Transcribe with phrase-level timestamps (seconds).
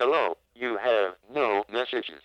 [0.00, 2.22] Hello, you have no messages.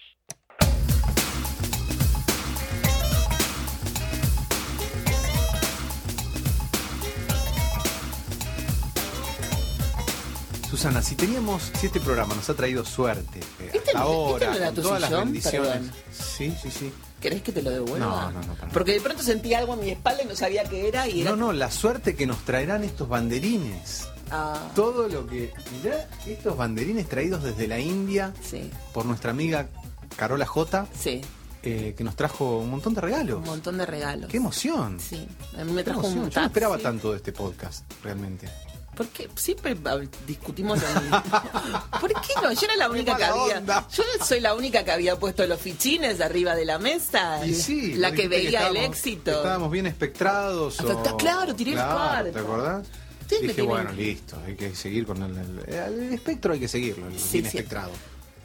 [10.70, 14.48] Susana, si teníamos, si este programa nos ha traído suerte, eh, ¿Este hasta ahora, este
[14.48, 15.72] no era con tu todas las bendiciones.
[15.72, 15.92] Perdón.
[16.12, 16.94] Sí, sí, sí.
[17.20, 18.06] ¿Querés que te lo devuelva?
[18.06, 20.90] No, no, no, Porque de pronto sentí algo en mi espalda y no sabía qué
[20.90, 21.32] era y era...
[21.32, 24.13] No, no, la suerte que nos traerán estos banderines.
[24.32, 25.54] Ah, Todo lo que.
[25.84, 29.68] Mirá, estos banderines traídos desde la India sí, por nuestra amiga
[30.16, 31.22] Carola J, sí.
[31.64, 33.38] eh, que nos trajo un montón de regalos.
[33.40, 34.30] Un montón de regalos.
[34.30, 35.00] ¡Qué emoción!
[35.00, 35.28] Sí,
[35.60, 36.24] a mí me ¡Qué trajo emoción!
[36.26, 36.48] un Yo no taxi.
[36.48, 38.50] esperaba tanto de este podcast, realmente.
[38.96, 41.24] Porque siempre hab- discutimos lo mismo.
[42.00, 42.52] ¿Por qué no?
[42.52, 43.58] Yo era la única que mala había.
[43.58, 43.88] onda.
[43.92, 47.44] Yo soy la única que había puesto los fichines arriba de la mesa.
[47.44, 49.32] Y sí, la vos que dijiste veía el estábamos- éxito.
[49.32, 50.80] Estábamos bien espectrados.
[50.80, 52.40] o- Espectra- claro, tiré el Claro, ¿Te cuarto.
[52.54, 52.88] acordás?
[53.30, 57.20] Dije, bueno, listo, hay que seguir con el, el- el espectro, hay que seguirlo, el
[57.20, 57.92] Sí, espectrado.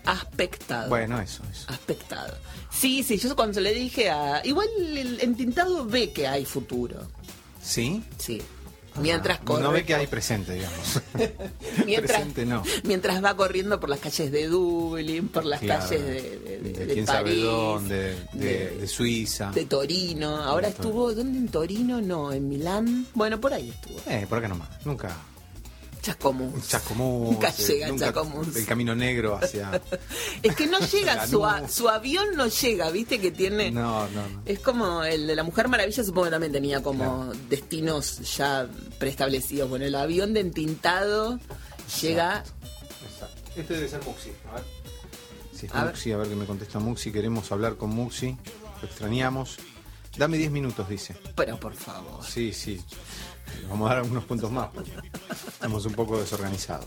[0.04, 0.88] Aspectado.
[0.88, 1.66] Bueno, eso, eso.
[1.70, 2.34] Aspectado.
[2.70, 4.40] Sí, sí, yo cuando le dije a.
[4.44, 6.96] Igual el entintado ve que hay futuro.
[7.62, 8.02] ¿Sí?
[8.18, 8.40] Sí.
[8.96, 9.62] Mientras corre.
[9.62, 11.00] No ve que hay presente, digamos.
[11.86, 12.62] mientras, presente no.
[12.84, 15.82] mientras va corriendo por las calles de Dublín, por las Claro.
[15.84, 19.50] calles de, de, de- De de quién sabe París, dónde, de, Suiza.
[19.52, 20.36] de Torino.
[20.36, 22.00] Ahora estuvo, ¿dónde en Torino?
[22.00, 23.06] No, en Milán.
[23.14, 23.98] Bueno, por ahí estuvo.
[24.10, 24.68] Eh, por acá nomás.
[24.84, 25.16] Nunca.
[26.02, 26.68] Chascomús.
[26.68, 27.30] Chascomús.
[27.32, 28.56] Nunca eh, llega nunca Chascomús.
[28.56, 29.80] El camino negro hacia.
[30.42, 33.18] Es que no llega, su, a- su avión no llega, ¿viste?
[33.20, 33.70] Que tiene...
[33.70, 34.42] No, no, no.
[34.46, 37.32] Es como el de la Mujer Maravilla, supongo que también tenía como Claro.
[37.48, 39.68] destinos ya preestablecidos.
[39.68, 41.38] Bueno, el avión de entintado
[42.00, 42.44] llega...
[43.10, 43.42] Exacto.
[43.56, 44.30] Este debe ser Muxi.
[44.50, 44.64] A ver.
[45.52, 45.92] Si es A ver.
[45.92, 47.10] Muxi, a ver qué me contesta Muxi.
[47.10, 48.36] Queremos hablar con Muxi.
[48.80, 49.56] Lo extrañamos.
[50.18, 51.16] Dame 10 minutos, dice.
[51.36, 52.24] Pero por favor.
[52.24, 52.80] Sí, sí.
[53.68, 54.90] Vamos a dar algunos puntos más porque
[55.46, 56.86] estamos un poco desorganizados.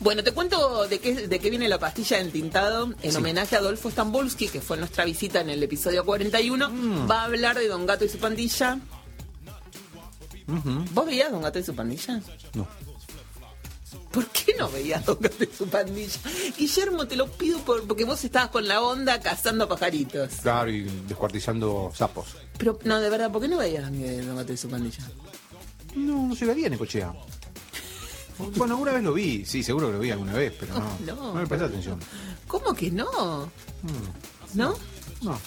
[0.00, 3.18] Bueno, te cuento de qué, de qué viene la pastilla de entintado en Sí.
[3.18, 6.70] homenaje a Adolfo Stambulski, que fue nuestra visita en el episodio 41.
[6.70, 7.10] Mm.
[7.10, 8.78] Va a hablar de Don Gato y su pandilla.
[10.92, 12.20] ¿Vos veías Don Gato y su pandilla?
[12.54, 12.66] No.
[14.14, 16.20] ¿Por qué no veías Don Gato y su pandilla?
[16.56, 20.30] Guillermo, te lo pido por- porque vos estabas con la onda cazando pajaritos.
[20.42, 22.26] Claro, y descuartizando sapos.
[22.56, 25.02] Pero, no, de verdad, ¿por qué no veías Don Gato y su pandilla?
[25.96, 27.12] No, no llegaría a Necochea.
[28.56, 31.14] Bueno, alguna vez lo vi, sí, seguro que lo vi alguna vez, pero no, No,
[31.16, 32.00] no, me presté atención.
[32.48, 33.48] ¿Cómo que no?
[34.54, 34.74] ¿No?
[35.22, 35.38] No.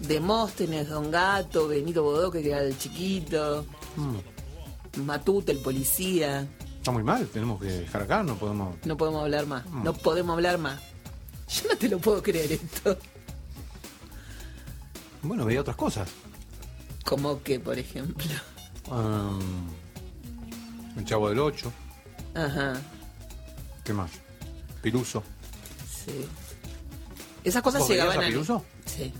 [0.00, 3.64] Demóstenes, Don Gato, Benito Bodó, que era el chiquito,
[3.96, 5.00] Mm.
[5.02, 6.46] Matute, el policía.
[6.86, 8.76] Está muy mal, tenemos que dejar acá, no podemos.
[8.84, 9.66] No podemos hablar más.
[9.66, 9.82] Mm.
[9.82, 10.80] No podemos hablar más.
[11.48, 12.96] Yo no te lo puedo creer esto.
[15.20, 16.08] Bueno, veía otras cosas.
[17.04, 18.30] Como que, por ejemplo.
[18.88, 19.66] Um,
[20.96, 21.72] el Chavo del Ocho,
[22.36, 22.74] Ajá.
[23.82, 24.12] ¿qué más?
[24.80, 25.24] Piluso.
[25.92, 26.24] Sí.
[27.42, 28.64] Esas cosas ¿Vos llegaban a Piluso?
[28.84, 29.12] Sí.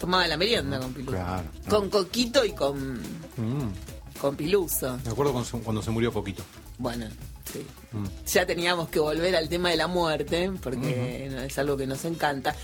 [0.00, 1.12] Tomaba la merienda con Piluso.
[1.12, 1.48] Claro.
[1.70, 2.94] Con Coquito y con,
[3.36, 3.70] Mm,
[4.20, 4.98] con Piluso.
[5.04, 6.42] Me acuerdo cuando se, cuando se murió poquito.
[6.78, 7.06] Bueno,
[7.52, 7.64] sí.
[7.92, 8.06] Mm.
[8.26, 12.54] Ya teníamos que volver al tema de la muerte, porque es algo que nos encanta.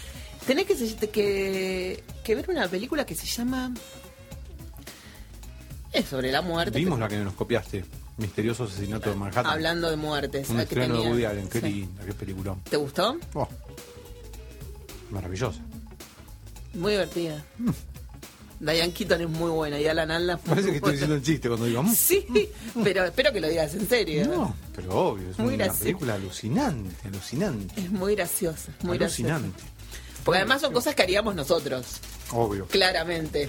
[0.46, 3.72] Tenés que, se- que, que ver una película que se llama...
[5.92, 6.78] Es sobre la muerte.
[6.78, 7.84] Vimos pero- la que nos copiaste,
[8.16, 9.46] Misterioso Asesinato de Manhattan.
[9.46, 10.48] Hablando de muertes.
[10.50, 11.66] Un estreno de Woody Allen, qué Sí.
[11.66, 12.60] linda, qué peliculón.
[12.62, 13.18] ¿Te gustó?
[13.34, 13.48] Oh,
[15.10, 15.60] maravillosa.
[16.74, 17.44] Muy divertida.
[18.60, 21.66] Diane Keaton es muy buena y Alan Alda Parece que estoy diciendo un chiste cuando
[21.66, 21.82] digo.
[21.82, 21.94] mm.
[21.94, 22.26] Sí,
[22.84, 24.26] pero espero que lo digas en serio.
[24.26, 27.80] No, pero obvio, es Muy una película alucinante, alucinante.
[27.80, 29.34] Es muy graciosa, muy graciosa.
[29.36, 29.62] alucinante.
[30.24, 31.86] Porque además son cosas que haríamos nosotros,
[32.32, 32.66] Obvio.
[32.66, 33.48] claramente.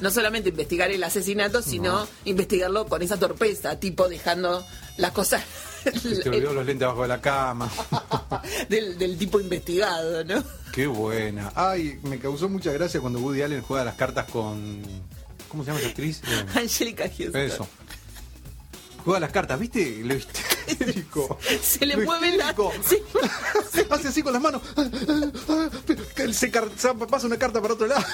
[0.00, 4.62] No solamente investigar el asesinato, sino investigarlo con esa torpeza, tipo dejando
[4.98, 5.42] las cosas
[6.00, 7.70] Se te olvidó los lentes abajo de la cama.
[8.68, 10.42] del, del tipo investigado, ¿no?
[10.72, 11.52] Qué buena.
[11.54, 14.82] Ay, me causó mucha gracia cuando Woody Allen juega las cartas con.
[15.48, 16.22] ¿Cómo se llama esa actriz?
[16.28, 17.40] Eh, Angélica Houston.
[17.40, 17.68] Eso.
[19.04, 20.00] Juega las cartas, ¿viste?
[20.04, 21.38] Lo histérico.
[21.62, 22.54] Se le mueve la...
[22.86, 22.98] Sí.
[23.90, 24.62] Hace así con las manos.
[26.32, 28.04] Se car- se pasa una carta para otro lado.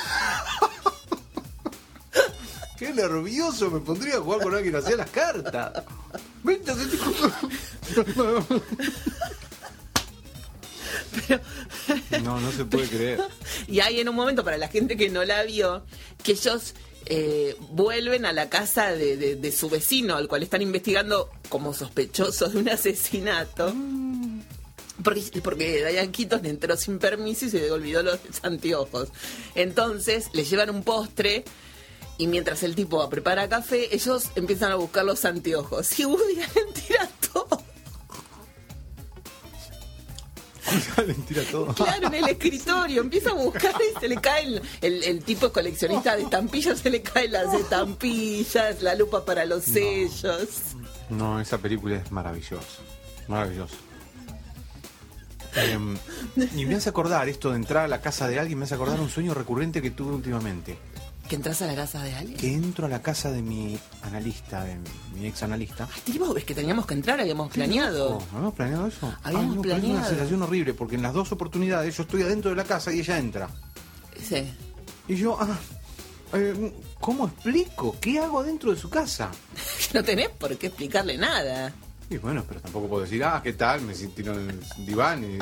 [2.78, 5.84] Qué nervioso me pondría a jugar con alguien que hacía las cartas.
[6.42, 7.10] Vente, ese tipo.
[12.22, 13.20] No, no se puede creer.
[13.68, 15.84] Y hay en un momento, para la gente que no la vio,
[16.22, 16.74] que ellos
[17.06, 21.72] eh, vuelven a la casa de, de- de su vecino, al cual están investigando como
[21.74, 23.74] sospechosos de un asesinato.
[25.02, 29.08] Porque, porque Diane Keaton entró sin permiso y se le olvidó los anteojos.
[29.54, 31.44] Entonces le llevan un postre
[32.18, 35.98] y mientras el tipo prepara café, ellos empiezan a buscar los anteojos.
[35.98, 37.62] Y Woody Allen tira todo.
[41.06, 41.74] Le tira todo.
[41.74, 45.52] Claro, en el escritorio, empieza a buscar y se le cae el, el, el tipo
[45.52, 50.48] coleccionista de estampillas, se le caen las estampillas, la lupa para los sellos.
[51.08, 52.82] No, esa película es maravillosa.
[53.28, 53.76] Maravillosa.
[55.56, 55.96] Em,
[56.54, 59.00] y me hace acordar esto de entrar a la casa de alguien, me hace acordar
[59.00, 60.76] un sueño recurrente que tuve últimamente.
[61.28, 62.36] ¿Que entras a la casa de alguien?
[62.38, 64.76] Que entro a la casa de mi analista, de
[65.14, 65.88] mi ex analista.
[66.04, 68.18] Teníamos- es que teníamos que entrar, habíamos planeado.
[68.18, 69.14] Oh, ¿Habíamos planeado eso?
[69.24, 70.10] Habíamos no, pero es una planeado.
[70.10, 73.18] sensación horrible porque en las dos oportunidades yo estoy adentro de la casa y ella
[73.18, 73.48] entra.
[74.22, 74.44] Sí.
[75.08, 75.56] Y yo, ah,
[76.34, 77.96] eh, ¿cómo explico?
[78.00, 79.30] ¿Qué hago dentro de su casa?
[79.94, 81.72] No tenés por qué explicarle nada.
[82.10, 83.80] Y bueno, pero tampoco puedo decir, ah, ¿qué tal?
[83.82, 85.38] Me tiro en el diván y...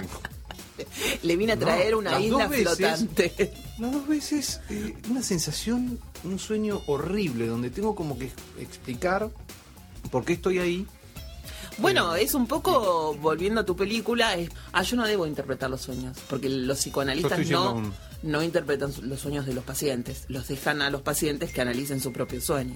[1.23, 3.53] Le vine a traer No, una isla veces- flotante.
[3.79, 9.31] Las dos veces, eh, una sensación, un sueño horrible, donde tengo como que explicar
[10.11, 10.87] por qué estoy ahí.
[11.79, 15.81] Bueno, es un poco, volviendo a tu película, es, ah, yo no debo interpretar los
[15.81, 17.93] sueños, porque los psicoanalistas no,
[18.23, 22.13] no interpretan los sueños de los pacientes, los dejan a los pacientes que analicen su
[22.13, 22.75] propio sueño.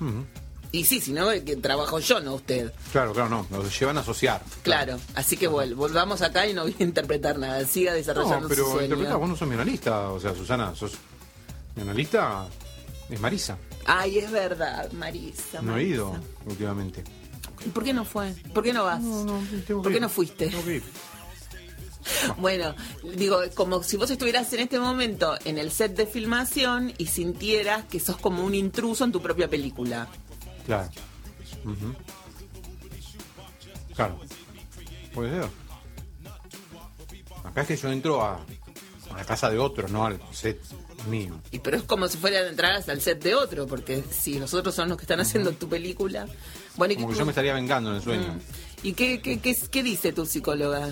[0.00, 0.24] Ujú.
[0.70, 2.72] Y sí, si no, que trabajo yo, no usted.
[2.92, 4.42] Claro, claro, no, nos llevan a asociar.
[4.62, 8.42] Claro, así que vol- volvamos acá y no voy a interpretar nada, siga desarrollando No,
[8.42, 8.82] su pero sueño.
[8.84, 10.92] interpreta, vos no sos mi analista, o sea, Susana, sos
[11.74, 12.46] mi analista
[13.08, 13.56] es Marisa.
[13.86, 15.62] Ay, es verdad, Marisa.
[15.62, 15.94] No he Marisa.
[15.94, 17.02] ido últimamente.
[17.64, 18.34] ¿Y ¿Por qué no fue?
[18.52, 19.00] ¿Por qué no vas?
[19.66, 20.02] tengo ¿Por qué ir.
[20.02, 20.48] no fuiste?
[20.48, 20.82] Tengo que ir.
[22.38, 22.74] Bueno,
[23.16, 27.84] digo, como si vos estuvieras en este momento en el set de filmación y sintieras
[27.84, 30.08] que sos como un intruso en tu propia película.
[30.68, 30.90] Claro.
[33.96, 34.20] Claro.
[35.14, 35.50] Puede ser.
[37.42, 40.60] Acá es que yo entro a, a la casa de otro, no al set
[41.08, 41.40] mío.
[41.52, 44.52] Y pero es como si fuera de entrar al set de otro, porque si los
[44.52, 46.28] otros son los que están haciendo tu película.
[46.76, 48.34] Bueno, ¿y Como que yo me estaría vengando en el sueño.
[48.34, 48.86] Mm.
[48.86, 50.90] ¿Y qué, qué, qué, qué dice tu psicóloga?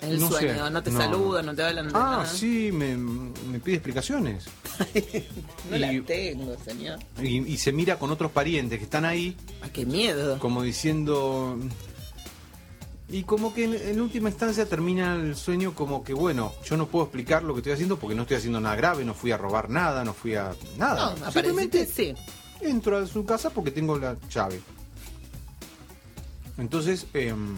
[0.00, 0.98] En el No sé, sueño, no te no.
[0.98, 1.90] saludan, no te hablan Ah,
[2.20, 2.26] nada.
[2.26, 4.44] sí, me, me pide explicaciones.
[5.70, 6.98] No la Y- tengo, señor.
[7.20, 10.38] Y, y se mira con otros parientes que están ahí, Ah, qué miedo.
[10.38, 11.58] como diciendo...
[13.10, 16.86] Y como que en, en última instancia termina el sueño como que, bueno, yo no
[16.88, 19.38] puedo explicar lo que estoy haciendo porque no estoy haciendo nada grave, no fui a
[19.38, 21.14] robar nada, no fui a nada.
[21.18, 22.14] No, Simplemente sí.
[22.60, 24.60] entro a su casa porque tengo la llave.
[26.58, 27.56] Entonces, em,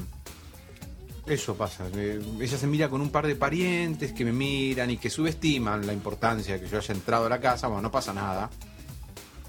[1.35, 1.87] eso pasa.
[1.89, 5.93] ella se mira con un par de parientes que me miran y que subestiman la
[5.93, 7.69] importancia de que yo haya entrado a la casa.
[7.69, 8.51] Bueno, no pasa nada.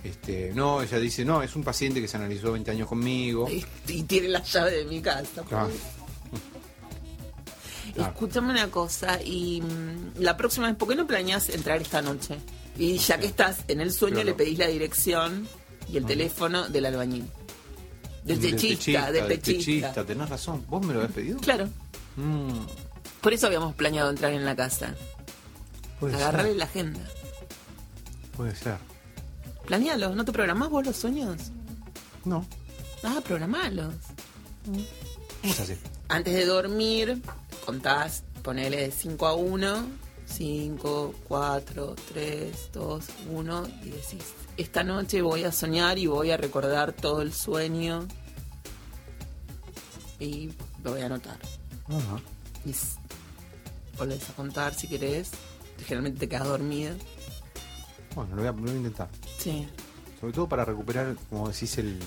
[0.04, 3.48] Este, no, ella dice, no, es un paciente que se analizó 20 años conmigo.
[3.50, 5.44] Y, y tiene la llave de mi casa.
[7.94, 8.10] Claro.
[8.10, 12.38] Escúchame una cosa, y mm, la próxima vez, ¿por qué no planeas entrar esta noche?
[12.78, 15.46] Y ya que estás en el sueño, Pero le pedís la dirección
[15.92, 17.26] y el teléfono del albañil.
[18.24, 20.06] Del techista, del techista.
[20.06, 20.64] Tenés razón.
[20.70, 21.40] ¿Vos me lo habías pedido?
[21.40, 21.68] Claro,
[22.18, 22.66] Mm,
[23.22, 24.94] por eso habíamos planeado entrar en la casa.
[26.00, 26.58] puede Agarrarle ser.
[26.58, 27.00] la agenda.
[28.36, 28.78] Puede ser.
[29.66, 31.52] Planealo, ¿no te programás vos los sueños?
[32.26, 32.46] No.
[33.04, 33.94] Ah, programalos.
[35.42, 35.78] ¿Cómo se hace?
[36.10, 37.22] Antes de dormir,
[37.66, 39.86] contás, ponele de 5 a 1,
[40.26, 44.24] 5, 4, 3, 2, 1, y decís,
[44.62, 48.08] esta noche voy a soñar y voy a recordar todo el sueño
[50.20, 50.50] y
[50.84, 51.38] lo voy a anotar.
[51.88, 52.22] Ajá.
[52.66, 52.98] Y s-
[53.98, 55.32] volvés a contar si querés,
[55.86, 56.96] generalmente te quedas dormido.
[58.16, 59.10] Bueno, lo voy, a, lo voy a intentar.
[59.40, 59.68] Sí.
[60.20, 61.98] Sobre todo para recuperar, como decís, el,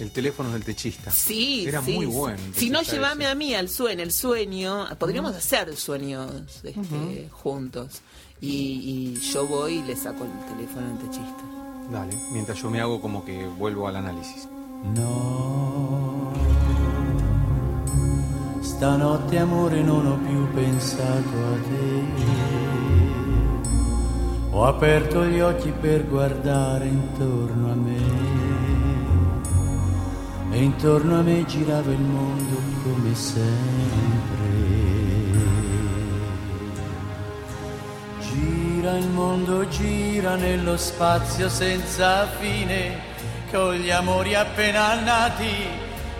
[0.00, 1.10] el teléfono del techista.
[1.10, 2.38] Sí, Era sí, muy bueno.
[2.54, 3.30] Si no, llévame ese.
[3.32, 4.86] a mí al sueño, el sueño.
[4.98, 6.30] Podríamos hacer sueños
[6.62, 8.02] este, juntos.
[8.40, 11.44] Y, y yo voy y le saco el teléfono al techista.
[11.90, 14.48] Dale, mientras yo me hago como que vuelvo al análisis.
[14.94, 16.30] No,
[18.60, 22.04] stanotte amore non ho più pensato a te.
[24.50, 28.02] Ho aperto gli occhi per guardare intorno a me.
[30.52, 34.63] E intorno a me girava il mondo come sempre.
[38.96, 43.00] Il mondo, gira nello spazio senza fine,
[43.50, 45.66] con gli amori appena nati,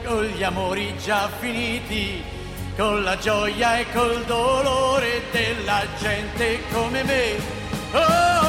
[0.05, 2.23] con gli amori già finiti,
[2.77, 7.37] con la gioia e col dolore della gente come me.
[7.93, 8.44] Oh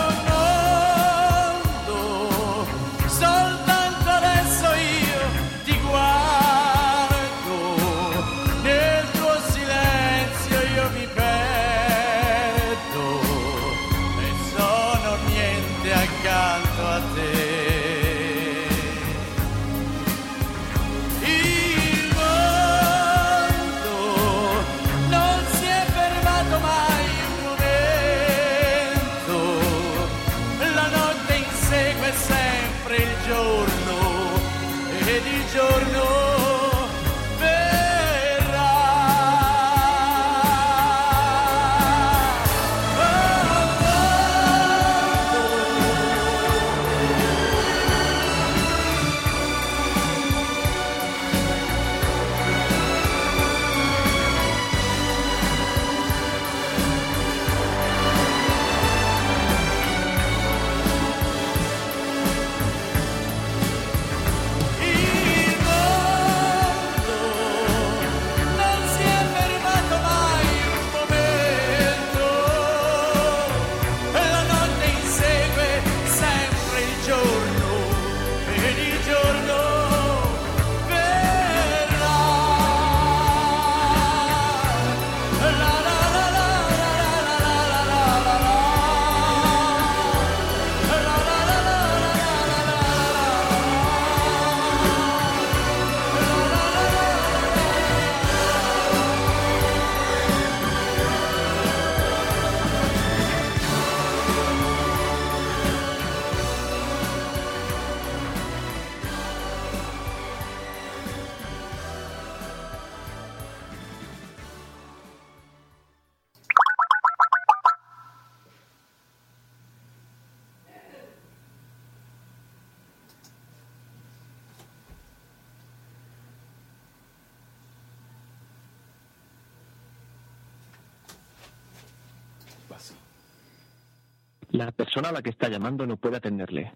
[134.56, 136.72] La persona a la que está llamando no puede atenderle,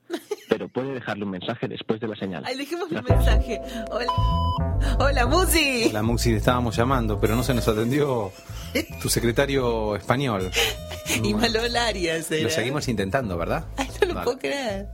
[0.50, 2.44] pero puede dejarle un mensaje después de la señal.
[2.46, 3.62] Ay, dejemos un mensaje.
[3.90, 4.12] Hola,
[5.00, 5.90] Hola Musi.
[5.94, 8.34] La Muxi le estábamos llamando, pero no se nos atendió
[9.02, 10.52] tu secretario español.
[11.24, 12.44] Y Malolarias era.
[12.44, 13.66] Lo seguimos intentando, ¿verdad?
[13.78, 14.26] Ay, no lo Vale.
[14.26, 14.88] puedo creer.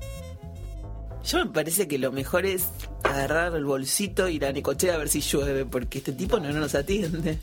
[1.25, 2.69] Yo me parece que lo mejor es
[3.03, 6.73] agarrar el bolsito, ir a Necochea a ver si llueve, porque este tipo no nos
[6.73, 7.37] atiende.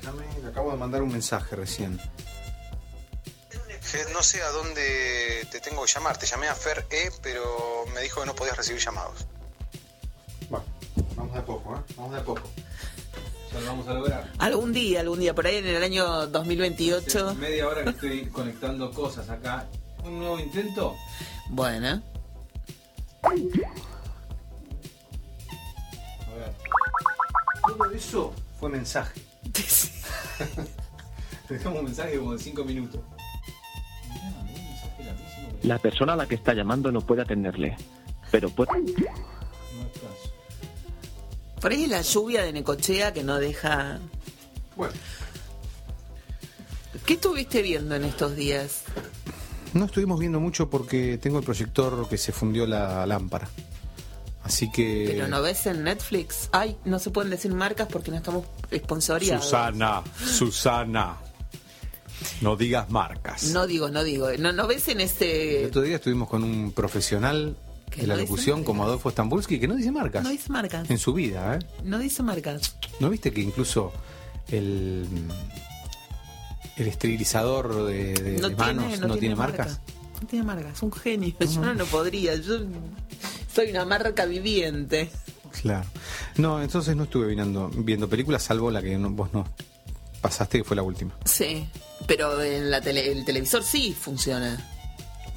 [0.00, 2.00] Déjame, le acabo de mandar un mensaje recién.
[4.12, 6.18] No sé a dónde te tengo que llamar.
[6.18, 9.26] Te llamé a Fer E, pero me dijo que no podías recibir llamados.
[10.50, 10.66] Bueno,
[11.16, 11.78] vamos de a poco, ¿eh?
[11.96, 12.42] Vamos de a poco.
[13.50, 14.30] Ya lo vamos a lograr.
[14.38, 17.34] Algún día, algún día, por ahí en el año 2028.
[17.36, 19.66] Media hora que estoy conectando cosas acá.
[20.04, 20.94] Un nuevo intento.
[21.48, 22.02] Bueno,
[23.22, 23.30] A
[26.34, 26.52] ver.
[27.66, 29.18] Todo eso fue mensaje.
[31.48, 33.00] Dejamos un mensaje como de 5 minutos.
[35.68, 37.76] La persona a la que está llamando no puede atenderle,
[38.30, 38.70] pero puede...
[41.60, 43.98] por ahí es la lluvia de Necochea que no deja.
[44.76, 44.94] Bueno,
[47.04, 48.84] ¿Qué estuviste viendo en estos días?
[49.74, 53.50] no estuvimos viendo mucho porque tengo el proyector que se fundió la lámpara.
[54.44, 55.04] Así que.
[55.10, 56.48] Pero no ves en Netflix.
[56.50, 59.44] Ay, no se pueden decir marcas porque no estamos sponsoriados.
[59.44, 61.18] Susana, Susana.
[62.40, 63.44] No digas marcas.
[63.52, 64.28] No digo, no digo.
[64.38, 65.66] No, no ves en El ese.
[65.66, 67.56] otro día estuvimos con un profesional
[67.96, 70.22] de la no locución como Adolfo Stambulski que no dice marcas.
[70.22, 70.88] No dice marcas.
[70.90, 71.58] En su vida, ¿eh?
[71.84, 72.76] No dice marcas.
[73.00, 73.92] ¿No viste que incluso
[74.48, 75.06] el,
[76.76, 79.66] el esterilizador de, de- de manos no, tiene, marcas?
[79.68, 79.82] marca.
[80.20, 80.82] No tiene marcas.
[80.82, 81.34] Un genio.
[81.40, 82.36] Yo no, no podría.
[82.36, 82.58] Yo
[83.52, 85.10] soy una marca viviente.
[85.62, 85.86] Claro.
[86.36, 89.44] No, entonces no estuve viendo, viendo películas, salvo la que no- vos no
[90.20, 91.16] pasaste, que fue la última.
[91.24, 91.68] Sí.
[92.06, 94.64] Pero en la tele, el televisor sí funciona.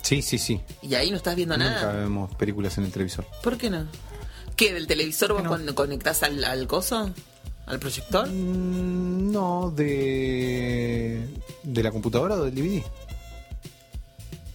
[0.02, 0.60] Sí, sí, sí.
[0.82, 1.94] Y ahí no estás viendo Nunca nada.
[1.94, 3.26] vemos películas en el televisor.
[3.44, 3.88] ¿Por qué no?
[4.56, 4.74] ¿Qué?
[4.74, 5.50] ¿Del televisor vos no?
[5.50, 7.12] cuando conectás al, al coso?
[7.68, 8.28] ¿Al proyector?
[8.28, 11.28] Mm, No, de.
[11.64, 12.84] ¿De la computadora o del DVD?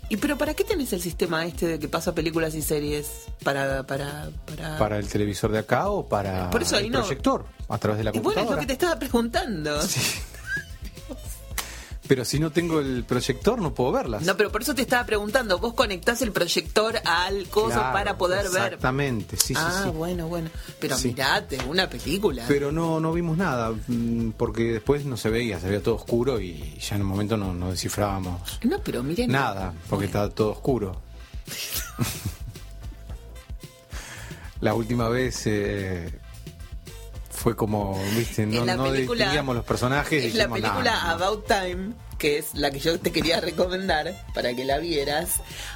[0.08, 3.06] ¿Y pero para qué tenés el sistema este de que pasa películas y series?
[3.42, 4.78] Para, para, para...
[4.78, 7.00] ¿Para el televisor de acá o para Por eso ahí el no.
[7.00, 7.44] proyector?
[7.68, 8.56] A través de la Y bueno, es computadora.
[8.56, 9.80] lo que te estaba preguntando.
[12.08, 14.22] Pero si no tengo el proyector, no puedo verlas.
[14.22, 15.58] No, pero por eso te estaba preguntando.
[15.58, 18.64] Vos conectás el proyector al coso Claro, para poder ver.
[18.75, 19.90] Exactamente, sí, sí, ah, sí.
[19.90, 20.50] bueno, bueno.
[20.78, 21.08] Pero Sí.
[21.08, 22.44] mirate, una película.
[22.46, 26.40] Pero no, no vimos nada, mm, porque después no se veía, se veía todo oscuro
[26.40, 29.30] y ya en un momento no, no descifrábamos No, pero miren.
[29.30, 31.00] nada, porque estaba todo oscuro.
[34.60, 36.10] La última vez eh,
[37.46, 40.20] fue como, viste, no, no distinguíamos los personajes.
[40.20, 41.10] y Es la dijimos, "No, película no".
[41.10, 45.34] About Time, que es la que yo te quería recomendar para que la vieras.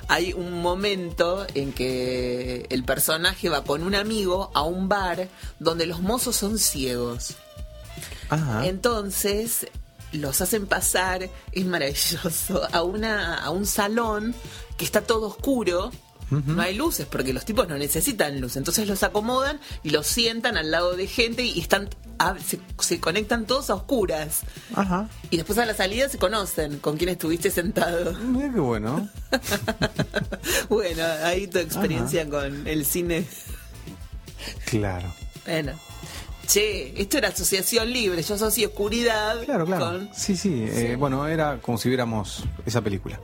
[0.08, 5.28] Hay un momento en que el personaje va con un amigo a un bar
[5.60, 7.36] donde los mozos son ciegos.
[8.30, 8.66] Ajá.
[8.66, 9.68] Entonces
[10.10, 14.34] los hacen pasar, es maravilloso, a una a un salón
[14.76, 15.92] que está todo oscuro.
[16.30, 18.56] No hay luces porque los tipos no necesitan luz.
[18.56, 23.00] Entonces los acomodan y los sientan al lado de gente y están ah, se, se
[23.00, 24.42] conectan todos a oscuras.
[24.74, 25.08] Ajá.
[25.30, 28.12] Y después a la salida se conocen con quién estuviste sentado.
[28.12, 29.08] Mira qué bueno.
[30.68, 33.24] bueno, ahí tu experiencia con el cine.
[34.66, 35.12] Claro.
[35.44, 35.89] Bueno.
[36.52, 39.84] Che, esto era asociación libre, yo asocié oscuridad Claro, claro.
[39.84, 40.64] con Sí, sí.
[40.68, 43.20] eh, bueno, era como si viéramos esa película.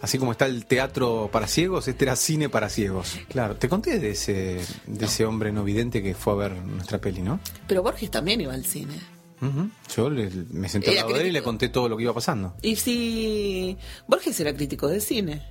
[0.00, 3.18] Así como está el teatro para ciegos, este era cine para ciegos.
[3.28, 6.98] Claro, te conté de ese, de ese hombre no vidente que fue a ver nuestra
[6.98, 7.40] peli, ¿no?
[7.68, 8.94] Pero Borges también iba al cine.
[9.94, 12.14] Yo le- me senté al lado de él y le conté todo lo que iba
[12.14, 12.54] pasando.
[12.62, 13.76] Y si
[14.06, 15.42] Borges era crítico de cine,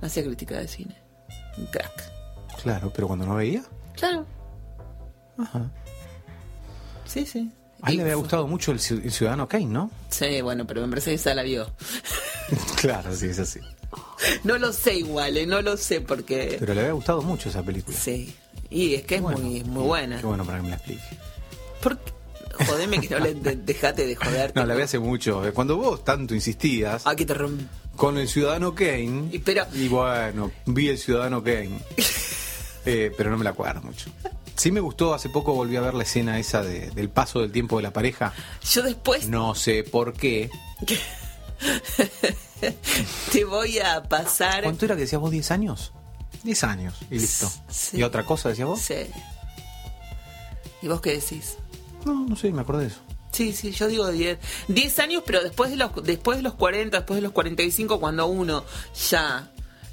[0.00, 0.94] hacía crítica de cine.
[1.58, 2.12] Un crack.
[2.62, 3.62] Claro, pero cuando no veía,
[3.94, 4.26] Claro.
[5.38, 5.70] Ajá.
[7.06, 7.50] Sí, sí.
[7.82, 9.90] a él le había gustado mucho el, Ciu- el Ciudadano Kane, ¿no?
[10.10, 11.70] Sí, bueno, pero me parece que esa la vio.
[12.80, 13.60] claro, sí, es así.
[14.44, 15.46] No lo sé igual, ¿eh?
[15.46, 16.56] no lo sé porque...
[16.58, 17.96] Pero le había gustado mucho esa película.
[17.96, 18.34] Sí.
[18.70, 20.18] Y es que es Bueno, muy, muy buena.
[20.20, 21.02] Qué bueno para que me la explique.
[21.82, 22.12] ¿Por qué?
[22.66, 24.58] Jodeme que no le de- dejate de joderte.
[24.58, 25.42] No, la vi hace mucho.
[25.54, 29.28] Cuando vos tanto insistías Ah, que te rom- con el Ciudadano Kane.
[29.30, 31.78] Y pero- y bueno, vi el Ciudadano Kane.
[32.88, 34.10] Eh, pero no me la acuerdo mucho.
[34.66, 37.52] Sí me gustó, hace poco volví a ver la escena esa de- del paso del
[37.52, 38.32] tiempo de la pareja.
[38.68, 40.50] Yo después No sé por qué.
[43.30, 44.64] te voy a pasar...
[44.64, 45.30] ¿Cuánto era que decías vos?
[45.32, 45.92] ¿10 años?
[46.42, 47.48] 10 años y listo.
[47.68, 47.98] Sí.
[47.98, 48.80] ¿Y otra cosa decías vos?
[48.80, 49.06] Sí.
[50.82, 51.58] ¿Y vos qué decís?
[52.04, 53.02] No, no sé, me acordé de eso.
[53.30, 54.36] Sí, sí, yo digo 10.
[54.66, 58.26] 10 años, pero después de los después de los 40, después de los 45, cuando
[58.26, 58.64] uno
[59.10, 59.48] ya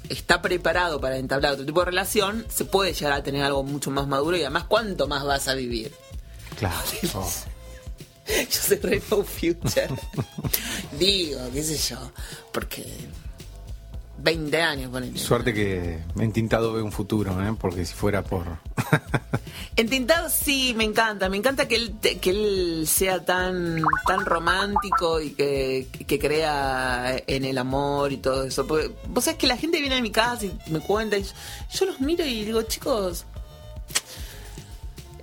[0.08, 3.90] está preparado para entablar otro tipo de relación, se puede llegar a tener algo mucho
[3.90, 5.92] más maduro y además, ¿cuánto más vas a vivir?
[6.58, 6.76] Claro.
[7.14, 7.30] Oh.
[8.26, 9.88] Yo soy no future.
[10.98, 12.10] Digo, qué sé yo,
[12.52, 12.86] porque
[14.24, 15.18] 20 años, ponele.
[15.18, 17.54] Suerte que Entintado ve un futuro, ¿eh?
[17.60, 18.46] porque si fuera por...
[19.76, 21.28] Entintado sí, me encanta.
[21.28, 27.44] Me encanta que él, que él sea tan, tan romántico y que, que crea en
[27.44, 28.66] el amor y todo eso.
[28.66, 31.32] Porque, vos sabés que la gente viene a mi casa y me cuenta y yo,
[31.72, 33.26] yo los miro y digo, chicos,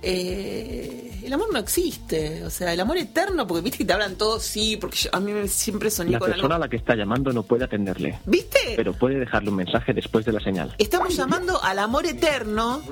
[0.02, 2.44] eh, el amor no existe.
[2.44, 5.20] O sea, el amor eterno, porque viste que te hablan todos, sí, porque yo- a
[5.20, 8.18] mí me- siempre soñé La con persona a la que está llamando no puede atenderle,
[8.26, 8.58] ¿Viste?
[8.76, 10.74] pero puede dejarle un mensaje después de la señal.
[10.78, 12.82] Estamos llamando al amor eterno,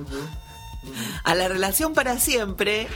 [1.24, 2.86] a la relación para siempre,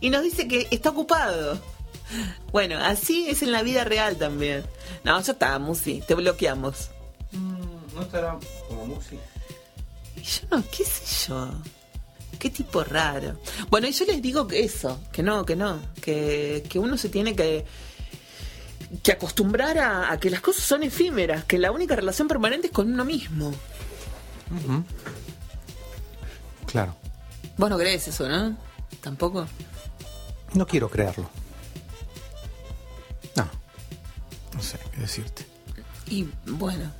[0.00, 1.60] y nos dice que está ocupado.
[2.52, 4.64] Bueno, así es en la vida real también.
[5.04, 6.90] No, ya está, Musi, te bloqueamos.
[7.94, 8.38] ¿No estará
[8.68, 8.98] como?
[10.16, 11.50] Y yo no, qué sé yo.
[12.38, 13.40] Qué tipo raro.
[13.70, 17.08] Bueno, y yo les digo que eso, que no, que no, que, que uno se
[17.08, 17.64] tiene que,
[19.02, 22.72] que acostumbrar a, a que las cosas son efímeras, que la única relación permanente es
[22.72, 23.52] con uno mismo.
[26.66, 26.94] Claro.
[27.56, 28.56] Vos no crees eso, ¿no?
[29.00, 29.46] Tampoco.
[30.54, 31.28] No quiero creerlo.
[33.36, 33.48] No.
[34.54, 35.46] No sé qué decirte.
[36.06, 36.90] Y bueno,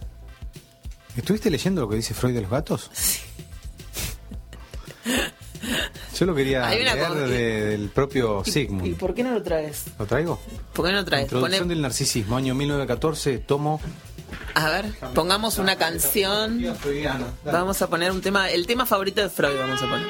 [1.19, 2.91] ¿Estuviste leyendo lo que dice Freud de los gatos?
[6.19, 8.87] Yo lo quería leer de- del propio ¿y, Sigmund.
[8.87, 9.85] y por qué no lo traes?
[9.99, 10.41] ¿Lo traigo?
[10.73, 11.25] ¿Por qué no lo traes?
[11.25, 13.81] Introducción del narcisismo, año 1914, tomo...
[14.55, 16.63] A ver, pongamos una canción.
[17.45, 20.07] Vamos a poner un tema, el tema favorito de Freud vamos a poner.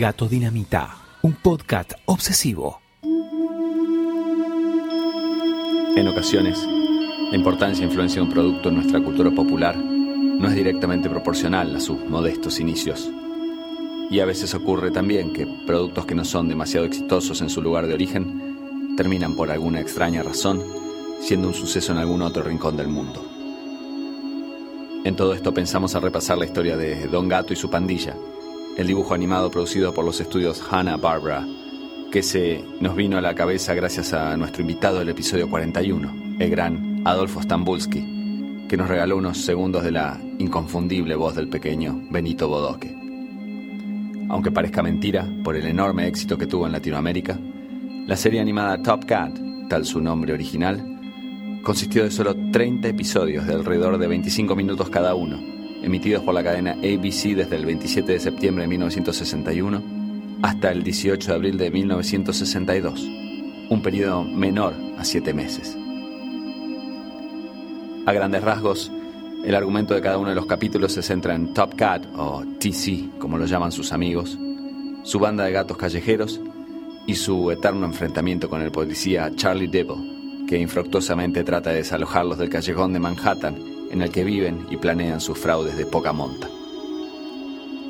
[0.00, 2.80] Gato dinamita, un podcast obsesivo.
[5.94, 6.58] En ocasiones,
[7.30, 11.76] la importancia e influencia de un producto en nuestra cultura popular no es directamente proporcional
[11.76, 13.10] a sus modestos inicios.
[14.10, 17.86] Y a veces ocurre también que productos que no son demasiado exitosos en su lugar
[17.86, 20.64] de origen terminan por alguna extraña razón
[21.20, 23.22] siendo un suceso en algún otro rincón del mundo.
[25.04, 28.16] En todo esto pensamos a repasar la historia de Don Gato y su pandilla,
[28.80, 31.46] el dibujo animado producido por los estudios Hanna-Barbera,
[32.10, 36.50] que se nos vino a la cabeza gracias a nuestro invitado del episodio 41, el
[36.50, 42.48] gran Adolfo Stambulski, que nos regaló unos segundos de la inconfundible voz del pequeño Benito
[42.48, 42.96] Bodoque.
[44.30, 47.38] Aunque parezca mentira, por el enorme éxito que tuvo en Latinoamérica,
[48.06, 49.38] la serie animada Top Cat,
[49.68, 55.14] tal su nombre original, consistió de solo 30 episodios de alrededor de 25 minutos cada
[55.14, 59.82] uno, emitidos por la cadena ABC desde el 27 de septiembre de 1961
[60.42, 63.06] hasta el 18 de abril de 1962,
[63.68, 65.76] un periodo menor a 7 meses.
[68.06, 68.90] A grandes rasgos,
[69.44, 73.18] el argumento de cada uno de los capítulos se centra en Top Cat, o TC,
[73.18, 74.38] como lo llaman sus amigos,
[75.02, 76.40] su banda de gatos callejeros
[77.06, 82.48] y su eterno enfrentamiento con el policía Charlie Devil, que infructuosamente trata de desalojarlos del
[82.48, 86.48] callejón de Manhattan en el que viven y planean sus fraudes de poca monta.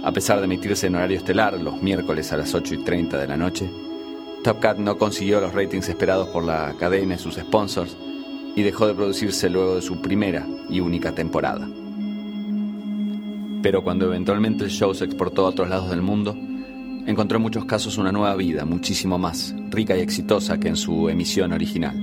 [0.02, 3.28] A pesar de emitirse en horario estelar los miércoles a las 8 y 30 de
[3.28, 3.70] la noche,
[4.42, 7.96] Top Cat no consiguió los ratings esperados por la cadena y sus sponsors
[8.56, 11.68] y dejó de producirse luego de su primera y única temporada.
[13.62, 16.34] Pero cuando eventualmente el show se exportó a otros lados del mundo,
[17.06, 21.10] encontró en muchos casos una nueva vida muchísimo más rica y exitosa que en su
[21.10, 21.94] emisión original.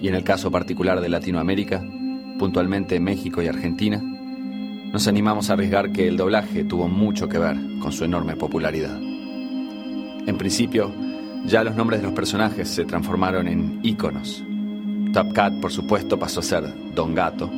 [0.00, 1.84] Y en el caso particular de Latinoamérica,
[2.38, 4.00] puntualmente México y Argentina,
[4.92, 9.00] nos animamos a arriesgar que el doblaje tuvo mucho que ver con su enorme popularidad.
[9.00, 10.92] En principio,
[11.46, 14.44] ya los nombres de los personajes se transformaron en íconos.
[15.12, 16.64] Top Cat, por supuesto, pasó a ser
[16.94, 17.50] Don Gato.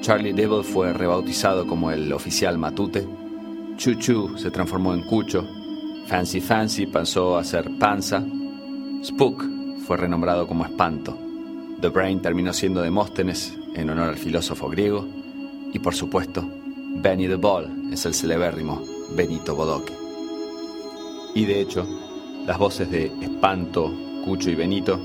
[0.00, 3.06] Charlie Devil fue rebautizado como el oficial Matute.
[3.76, 5.46] Chu Chu se transformó en Cucho.
[6.06, 8.22] Fancy Fancy pasó a ser Panza.
[9.04, 9.44] Spook
[9.86, 11.16] fue renombrado como Espanto.
[11.80, 15.06] The Brain terminó siendo Demóstenes en honor al filósofo griego.
[15.72, 16.48] Y por supuesto,
[16.96, 18.82] Benny the Ball es el celebérrimo
[19.14, 19.92] Benito Bodoque.
[21.34, 21.86] Y de hecho,
[22.46, 23.92] las voces de Espanto,
[24.24, 25.00] Cucho y Benito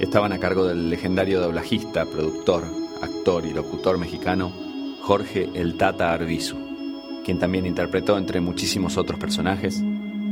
[0.00, 2.64] estaban a cargo del legendario doblajista, productor,
[3.00, 4.52] actor y locutor mexicano
[5.00, 6.56] Jorge El Tata Arbizu,
[7.24, 9.82] quien también interpretó entre muchísimos otros personajes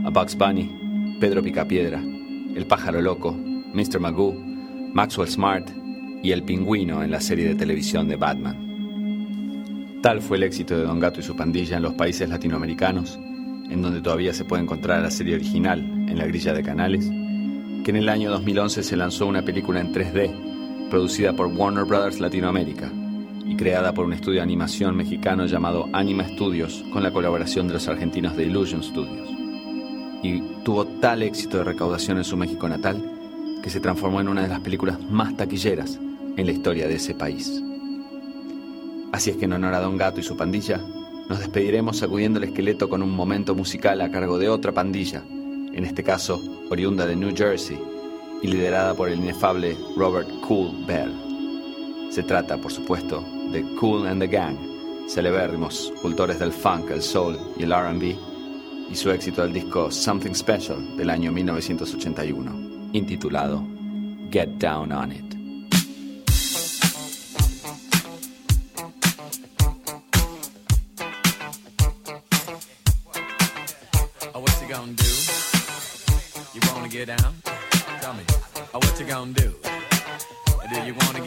[0.05, 4.01] a Bugs Bunny, Pedro Picapiedra, El Pájaro Loco, Mr.
[4.01, 4.35] Magoo,
[4.93, 5.69] Maxwell Smart
[6.27, 10.01] y El Pingüino en la serie de televisión de Batman.
[10.03, 13.81] Tal fue el éxito de Don Gato y su pandilla en los países latinoamericanos, en
[13.81, 17.07] donde todavía se puede encontrar la serie original en la grilla de canales,
[17.85, 22.19] que en el año 2011 se lanzó una película en 3D, producida por Warner Brothers
[22.19, 22.91] Latinoamérica
[23.45, 27.75] y creada por un estudio de animación mexicano llamado Anima Studios con la colaboración de
[27.75, 29.29] los argentinos de Illusion Studios.
[30.25, 33.13] Y tuvo tal éxito de recaudación en su México natal
[33.63, 36.01] que se transformó en una de las películas más taquilleras
[36.37, 37.63] en la historia de ese país.
[39.13, 40.81] Así es que en honor a Don Gato y su pandilla,
[41.29, 45.85] nos despediremos sacudiendo el esqueleto con un momento musical a cargo de otra pandilla, en
[45.85, 47.79] este caso oriunda de New Jersey
[48.43, 51.13] y liderada por el inefable Robert Cool Bell.
[52.11, 54.57] Se trata, por supuesto, de Cool and the Gang,
[55.09, 58.17] celebérrimos cultores del funk, el soul y el RB,
[58.91, 63.67] y su éxito del disco Something Special del año 1981, intitulado
[64.31, 65.26] Get Down on It.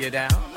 [0.09, 0.48] Down?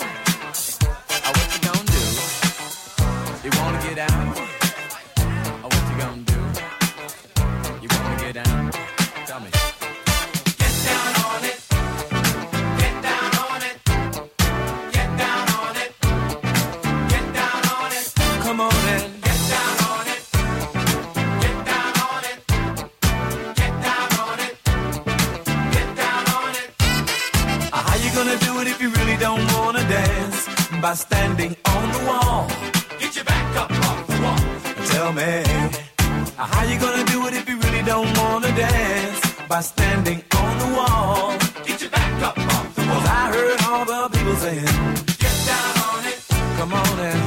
[37.93, 39.21] Don't wanna dance?
[39.51, 41.37] By standing on the wall.
[41.67, 43.01] Get your back up off the wall.
[43.01, 44.77] 'Cause I heard all the people saying,
[45.25, 46.19] Get down on it.
[46.59, 47.22] Come on and